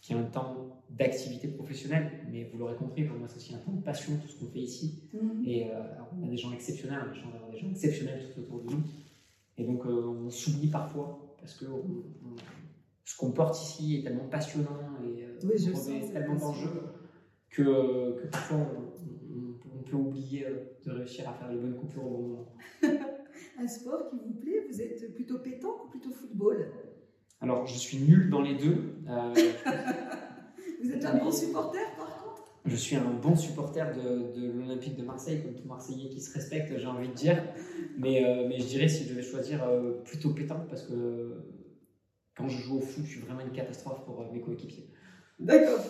qui 0.00 0.12
est 0.12 0.16
un 0.16 0.22
temps 0.24 0.82
d'activité 0.90 1.48
professionnelle, 1.48 2.10
mais 2.30 2.44
vous 2.44 2.58
l'aurez 2.58 2.76
compris, 2.76 3.04
pour 3.04 3.18
moi 3.18 3.28
c'est 3.28 3.36
aussi 3.36 3.54
un 3.54 3.58
temps 3.58 3.72
de 3.72 3.82
passion, 3.82 4.16
tout 4.16 4.28
ce 4.28 4.38
qu'on 4.38 4.50
fait 4.50 4.60
ici. 4.60 5.08
Mhm. 5.12 5.44
Et 5.44 5.70
euh, 5.70 5.80
on 6.18 6.26
a 6.26 6.28
des 6.28 6.36
gens 6.36 6.52
exceptionnels, 6.52 7.00
on 7.04 7.48
a 7.48 7.50
des 7.52 7.58
gens 7.58 7.70
exceptionnels 7.70 8.32
tout 8.34 8.40
autour 8.40 8.62
de 8.62 8.74
nous. 8.74 8.82
Et 9.58 9.64
donc 9.64 9.84
euh, 9.86 10.06
on 10.26 10.30
s'oublie 10.30 10.68
parfois, 10.68 11.36
parce 11.38 11.54
que 11.54 11.66
ce 13.04 13.16
qu'on 13.16 13.32
porte 13.32 13.60
ici 13.60 13.96
est 13.96 14.02
tellement 14.02 14.28
passionnant 14.28 14.96
et 15.04 15.24
euh, 15.24 16.10
tellement 16.12 16.36
d'enjeux 16.36 16.82
que, 17.50 18.20
que, 18.22 18.26
parfois 18.28 18.58
on, 18.58 19.78
on, 19.78 19.82
peut 19.82 19.96
oublier 19.96 20.46
de 20.86 20.90
réussir 20.92 21.28
à 21.28 21.34
faire 21.34 21.50
les 21.50 21.58
bonnes 21.58 21.74
coupures 21.74 22.06
au 22.06 22.10
bon 22.10 22.28
moment. 22.28 22.54
un 23.58 23.68
sport 23.68 24.08
qui 24.08 24.16
vous 24.16 24.34
plaît 24.34 24.66
Vous 24.68 24.80
êtes 24.80 25.14
plutôt 25.14 25.38
pétanque 25.38 25.84
ou 25.84 25.88
plutôt 25.88 26.10
football? 26.10 26.72
Alors, 27.40 27.66
je 27.66 27.78
suis 27.78 27.98
nul 27.98 28.28
dans 28.28 28.42
les 28.42 28.54
deux. 28.54 28.94
Euh, 29.08 29.34
Vous 30.84 30.92
êtes 30.92 31.04
un 31.04 31.16
bon 31.16 31.30
supporter, 31.30 31.80
par 31.96 32.22
contre? 32.22 32.42
Je 32.66 32.76
suis 32.76 32.96
un 32.96 33.10
bon 33.22 33.34
supporter 33.34 33.90
de, 33.96 34.52
l'Olympique 34.52 34.96
de 34.96 35.02
Marseille, 35.02 35.42
comme 35.42 35.54
tout 35.54 35.66
Marseillais 35.66 36.10
qui 36.10 36.20
se 36.20 36.32
respecte, 36.34 36.76
j'ai 36.76 36.86
envie 36.86 37.08
de 37.08 37.14
dire. 37.14 37.42
Mais, 37.98 38.24
euh, 38.24 38.46
mais 38.46 38.58
je 38.58 38.66
dirais, 38.66 38.88
si 38.88 39.04
je 39.04 39.10
devais 39.10 39.22
choisir, 39.22 39.64
euh, 39.64 40.02
plutôt 40.04 40.30
pétanque, 40.30 40.68
parce 40.68 40.82
que 40.82 41.42
quand 42.36 42.48
je 42.48 42.58
joue 42.58 42.78
au 42.78 42.80
foot, 42.80 43.04
je 43.04 43.10
suis 43.10 43.20
vraiment 43.20 43.40
une 43.40 43.52
catastrophe 43.52 44.04
pour 44.04 44.30
mes 44.32 44.40
coéquipiers. 44.40 44.90
D'accord. 45.38 45.80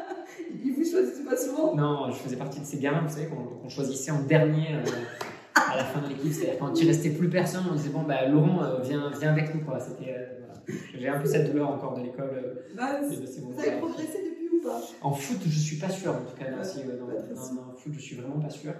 Ils 0.64 0.72
vous 0.72 0.84
choisissent 0.84 1.24
pas 1.24 1.36
souvent? 1.36 1.76
Non, 1.76 2.10
je 2.10 2.16
faisais 2.16 2.36
partie 2.36 2.58
de 2.58 2.64
ces 2.64 2.78
gamins, 2.78 3.02
vous 3.02 3.14
savez, 3.14 3.28
qu'on 3.28 3.68
choisissait 3.68 4.10
en 4.10 4.22
dernier 4.22 4.74
à 5.76 5.78
la 5.78 5.84
fin 5.84 6.00
de 6.02 6.08
l'équipe. 6.08 6.32
C'est-à-dire 6.32 6.58
quand 6.58 6.80
il 6.80 6.88
restait 6.88 7.10
plus 7.10 7.28
personne, 7.28 7.64
on 7.70 7.74
disait 7.74 7.90
bon, 7.90 8.02
bah, 8.02 8.26
Laurent, 8.26 8.80
viens, 8.82 9.10
viens 9.18 9.30
avec 9.30 9.54
nous. 9.54 9.60
C'était 9.78 10.14
j'ai 10.98 11.08
un 11.08 11.20
peu 11.20 11.26
cette 11.26 11.50
douleur 11.50 11.70
encore 11.70 11.94
de 11.94 12.02
l'école. 12.02 12.30
Euh, 12.34 12.54
bah, 12.76 13.00
vous 13.00 13.60
avez 13.60 13.78
progressé 13.78 14.18
depuis 14.24 14.48
ou 14.56 14.62
pas? 14.62 14.80
En 15.02 15.12
foot, 15.12 15.38
je 15.44 15.58
suis 15.58 15.76
pas 15.76 15.88
sûr. 15.88 16.12
En 16.12 16.24
tout 16.24 16.36
cas, 16.36 16.62
si, 16.64 16.80
en 16.80 17.74
foot, 17.74 17.92
je 17.92 18.00
suis 18.00 18.16
vraiment 18.16 18.40
pas 18.40 18.50
sûr. 18.50 18.72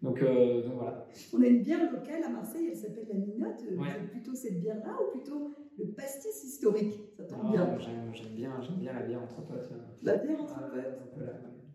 Donc, 0.00 0.22
euh, 0.22 0.62
donc, 0.62 0.74
voilà. 0.76 1.06
On 1.36 1.42
a 1.42 1.46
une 1.46 1.62
bière 1.62 1.90
locale 1.90 2.22
à 2.24 2.28
Marseille, 2.28 2.68
elle 2.70 2.76
s'appelle 2.76 3.08
la 3.08 3.18
Minotte. 3.18 3.64
plutôt 4.10 4.34
cette 4.34 4.60
bière-là 4.60 4.96
ou 5.02 5.18
plutôt 5.18 5.54
le 5.76 5.86
pastis 5.86 6.44
historique? 6.44 6.94
Ça 7.16 7.24
tombe 7.24 7.50
bien. 7.50 7.76
J'aime 7.78 8.34
bien, 8.36 8.52
bien 8.78 8.92
la 8.92 9.02
bière 9.02 9.22
entre 9.22 9.42
potes. 9.42 9.70
La 10.02 10.16
bière 10.16 10.40
entre 10.40 10.70
potes 10.70 11.24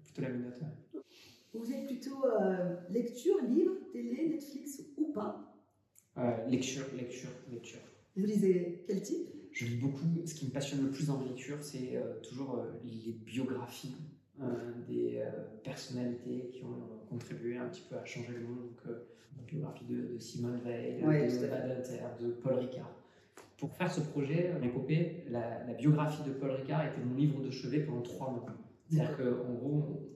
Plutôt 0.06 0.22
la 0.22 0.30
Minotte. 0.30 0.62
Vous 1.54 1.72
êtes 1.72 1.86
plutôt 1.86 2.26
euh, 2.26 2.76
lecture, 2.90 3.36
livre, 3.48 3.74
télé, 3.92 4.30
Netflix 4.30 4.82
ou 4.98 5.12
pas? 5.12 5.50
Lecture, 6.48 6.86
lecture, 6.96 7.30
lecture. 7.52 7.80
Vous 8.16 8.26
lisez 8.26 8.84
quel 8.88 9.02
type? 9.02 9.28
Je 9.52 9.66
lis 9.66 9.78
beaucoup. 9.78 10.06
Ce 10.26 10.34
qui 10.34 10.48
me 10.48 10.52
passionne 10.52 10.84
le 10.84 10.90
plus 10.90 11.08
dans 11.08 11.20
la 11.20 11.28
lecture, 11.28 11.58
c'est 11.62 11.96
euh, 11.96 12.20
toujours 12.22 12.56
euh, 12.56 12.72
les 12.84 13.14
biographies 13.14 13.96
euh, 14.42 14.46
des 14.88 15.24
personnalités 15.64 16.50
qui 16.52 16.64
ont 16.64 17.06
contribué 17.10 17.58
un 17.58 17.68
petit 17.70 17.84
peu 17.88 17.96
à 17.98 18.06
changer 18.06 18.34
le 18.34 18.48
monde. 18.48 18.58
Donc, 18.58 18.96
la 19.38 19.44
biographie 19.44 19.86
de, 19.86 20.18
Simone 20.20 20.60
Veil, 20.64 21.02
de 21.02 21.48
Badinter, 21.48 22.04
de 22.20 22.32
Paul 22.32 22.56
Ricard. 22.56 22.92
Pour 23.58 23.72
faire 23.74 23.92
ce 23.92 24.02
projet, 24.02 24.52
l'épopée, 24.62 25.24
la, 25.30 25.64
la 25.66 25.74
biographie 25.74 26.24
de 26.28 26.34
Paul 26.34 26.52
Ricard 26.52 26.86
était 26.86 27.04
mon 27.04 27.16
livre 27.16 27.42
de 27.42 27.50
chevet 27.50 27.82
pendant 27.82 28.02
trois 28.02 28.32
mois. 28.32 28.46
C'est-à-dire 28.90 29.18
qu'en 29.18 29.54
gros, 29.54 30.10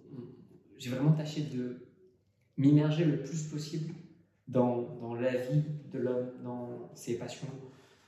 j'ai 0.77 0.89
vraiment 0.89 1.11
tâché 1.11 1.41
de 1.41 1.87
m'immerger 2.57 3.05
le 3.05 3.21
plus 3.21 3.43
possible 3.43 3.93
dans, 4.47 4.97
dans 5.01 5.13
la 5.13 5.35
vie 5.35 5.63
de 5.91 5.99
l'homme, 5.99 6.31
dans 6.43 6.91
ses 6.95 7.17
passions, 7.17 7.47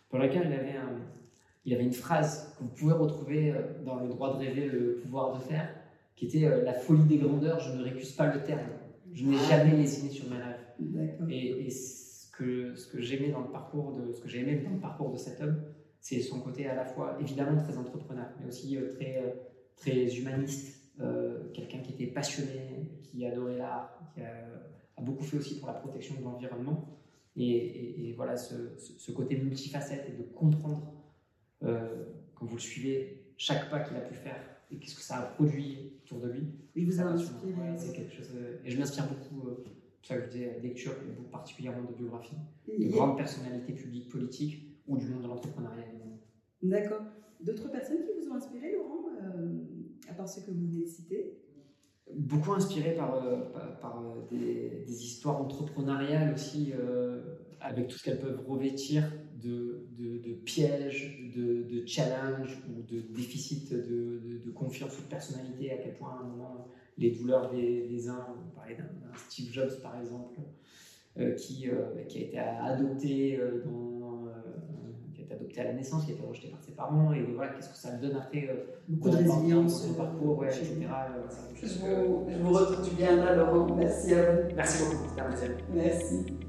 Paul 0.10 0.22
Ricard, 0.22 0.44
il 0.46 0.54
avait, 0.54 0.76
il 1.66 1.74
avait 1.74 1.84
une 1.84 1.94
phrase 1.94 2.56
que 2.58 2.64
vous 2.64 2.70
pouvez 2.70 2.94
retrouver 2.94 3.52
euh, 3.52 3.84
dans 3.86 4.00
Le 4.00 4.10
droit 4.10 4.34
de 4.34 4.40
rêver, 4.40 4.66
le 4.66 4.96
pouvoir 4.96 5.38
de 5.38 5.44
faire, 5.44 5.70
qui 6.16 6.26
était 6.26 6.46
euh, 6.46 6.64
La 6.64 6.74
folie 6.74 7.06
des 7.06 7.18
grandeurs, 7.18 7.60
je 7.60 7.78
ne 7.78 7.84
récuse 7.84 8.12
pas 8.14 8.34
le 8.34 8.44
terme. 8.44 8.70
Je 9.14 9.26
n'ai 9.26 9.38
jamais 9.38 9.76
lésiné 9.76 10.10
sur 10.10 10.30
mes 10.30 10.38
rêves. 10.38 11.30
Et, 11.30 11.68
et, 11.68 11.70
ce 11.70 12.32
que, 12.32 12.76
ce 12.76 12.88
que 12.88 13.02
j'aimais 13.02 13.32
dans 13.32 13.42
le 13.42 13.50
parcours 13.50 13.94
de 13.94 14.14
ce 14.14 14.22
que 14.22 14.30
j'ai 14.30 14.40
aimé 14.40 14.62
dans 14.64 14.72
le 14.74 14.80
parcours 14.80 15.12
de 15.12 15.18
cet 15.18 15.42
homme, 15.42 15.62
c'est 16.00 16.22
son 16.22 16.40
côté 16.40 16.68
à 16.68 16.76
la 16.76 16.86
fois 16.86 17.18
évidemment 17.20 17.62
très 17.62 17.78
entrepreneur, 17.78 18.28
mais 18.40 18.48
aussi 18.48 18.78
euh, 18.78 18.90
très, 18.94 19.36
très 19.76 20.18
humaniste, 20.18 20.79
quelqu'un 21.54 21.80
qui 21.80 21.94
était 21.94 22.12
passionné, 22.12 22.92
qui 23.04 23.26
adorait 23.26 23.58
l'art, 23.58 24.00
qui 24.14 24.22
a, 24.22 24.34
a, 24.98 25.02
beaucoup 25.02 25.24
fait 25.24 25.38
aussi 25.38 25.60
pour 25.60 25.68
la 25.68 25.76
protection 25.76 26.16
de 26.20 26.24
l'environnement. 26.24 27.00
Et, 27.42 28.14
voilà, 28.18 28.36
ce, 28.36 29.12
côté 29.12 29.38
multifacette 29.38 30.10
et 30.10 30.12
de 30.12 30.24
comprendre, 30.24 30.94
euh, 31.64 32.06
quand 32.36 32.46
vous 32.46 32.56
le 32.56 32.62
suivez, 32.62 33.34
chaque 33.38 33.70
pas 33.70 33.80
qu'il 33.80 33.96
a 33.96 34.02
pu 34.02 34.14
faire 34.14 34.36
et 34.72 34.78
qu'est-ce 34.78 34.96
que 34.96 35.02
ça 35.02 35.20
a 35.20 35.22
produit 35.22 35.94
autour 36.04 36.20
de 36.20 36.32
lui. 36.32 36.48
Il 36.76 36.86
vous 36.86 37.00
a 37.00 37.06
inspiré. 37.06 37.54
c'est 37.78 37.94
quelque 37.94 38.14
chose. 38.14 38.30
et 38.64 38.70
je 38.70 38.78
m'inspire 38.78 39.08
beaucoup, 39.08 39.48
euh, 39.48 39.64
ça 40.02 40.18
que 40.18 40.26
je 40.26 40.30
disais, 40.30 40.60
lecture, 40.62 40.92
et 40.92 41.32
particulièrement 41.32 41.90
de 41.90 41.94
biographie, 41.94 42.36
de 42.68 42.88
grandes 42.90 43.18
personnalités 43.18 43.74
publiques, 43.74 44.10
politiques 44.10 44.78
ou 44.88 44.98
du 44.98 45.08
monde 45.08 45.24
de 45.24 45.28
l'entrepreneuriat. 45.28 45.86
D'accord. 46.62 47.04
D'autres 47.40 47.72
personnes 47.72 48.04
qui 48.04 48.12
vous 48.20 48.32
ont 48.32 48.36
inspiré, 48.36 48.74
Laurent, 48.74 49.06
euh, 49.24 49.60
ceux 50.28 50.42
que 50.42 50.52
vous 50.52 50.58
venez 50.58 50.86
de 50.86 51.40
beaucoup 52.16 52.54
inspiré 52.54 52.92
par, 52.92 53.16
euh, 53.16 53.42
par, 53.82 54.02
euh, 54.02 54.22
des, 54.32 55.06
histoires 55.06 55.42
entrepreneuriales 55.42 56.34
aussi, 56.34 56.74
euh, 56.74 57.22
avec 57.62 57.88
tout 57.88 57.98
ce 57.98 58.04
qu'elles 58.04 58.20
peuvent 58.20 58.44
revêtir 58.48 59.12
de, 59.42 59.88
de, 59.98 60.34
pièges, 60.34 61.32
de, 61.36 61.64
de 61.64 61.86
challenges 61.86 62.62
ou 62.70 62.82
de 62.82 63.02
déficit 63.02 63.74
de, 63.74 64.52
confiance 64.56 64.98
ou 64.98 65.04
de 65.04 65.08
personnalité, 65.08 65.72
à 65.72 65.78
quel 65.78 65.94
point 65.96 66.10
à 66.12 66.24
un 66.24 66.28
moment 66.28 66.68
les 66.98 67.12
douleurs 67.12 67.50
des, 67.50 67.88
des 67.88 68.10
uns, 68.10 68.28
on 68.30 68.56
parlait 68.56 68.76
d'un 68.76 68.90
Steve 69.30 69.54
Jobs 69.54 69.82
par 69.82 69.98
exemple, 70.00 70.40
qui, 71.38 71.70
qui 72.08 72.20
a 72.20 72.22
été 72.22 72.38
adopté 72.38 73.40
dans 73.64 74.26
adopté 75.40 75.62
à 75.62 75.64
la 75.66 75.74
naissance, 75.74 76.06
qui 76.06 76.12
a 76.12 76.14
été 76.16 76.26
rejeté 76.26 76.48
par 76.50 76.62
ses 76.62 76.72
parents, 76.74 77.14
et 77.14 77.22
voilà, 77.36 77.54
qu'est-ce 77.54 77.70
que 77.70 77.78
ça 77.78 77.92
donne 77.92 78.16
après 78.16 78.50
euh, 78.50 78.66
Beaucoup 78.88 79.10
de 79.10 79.18
résilience. 79.18 79.84
Son 79.88 79.94
parcours, 79.94 80.46
etc. 80.46 80.70
Euh, 80.82 81.22
je, 81.56 81.66
vous, 81.66 82.26
je 82.30 82.38
vous 82.38 82.54
retrouve 82.54 82.96
bien 82.96 83.16
là, 83.16 83.36
Laurent. 83.36 83.76
Merci 83.76 84.14
à 84.14 84.32
vous. 84.32 84.56
Merci 84.56 84.84
beaucoup, 84.84 85.08
c'était 85.10 85.22
un 85.22 85.30
plaisir. 85.30 85.50
Merci. 85.74 86.49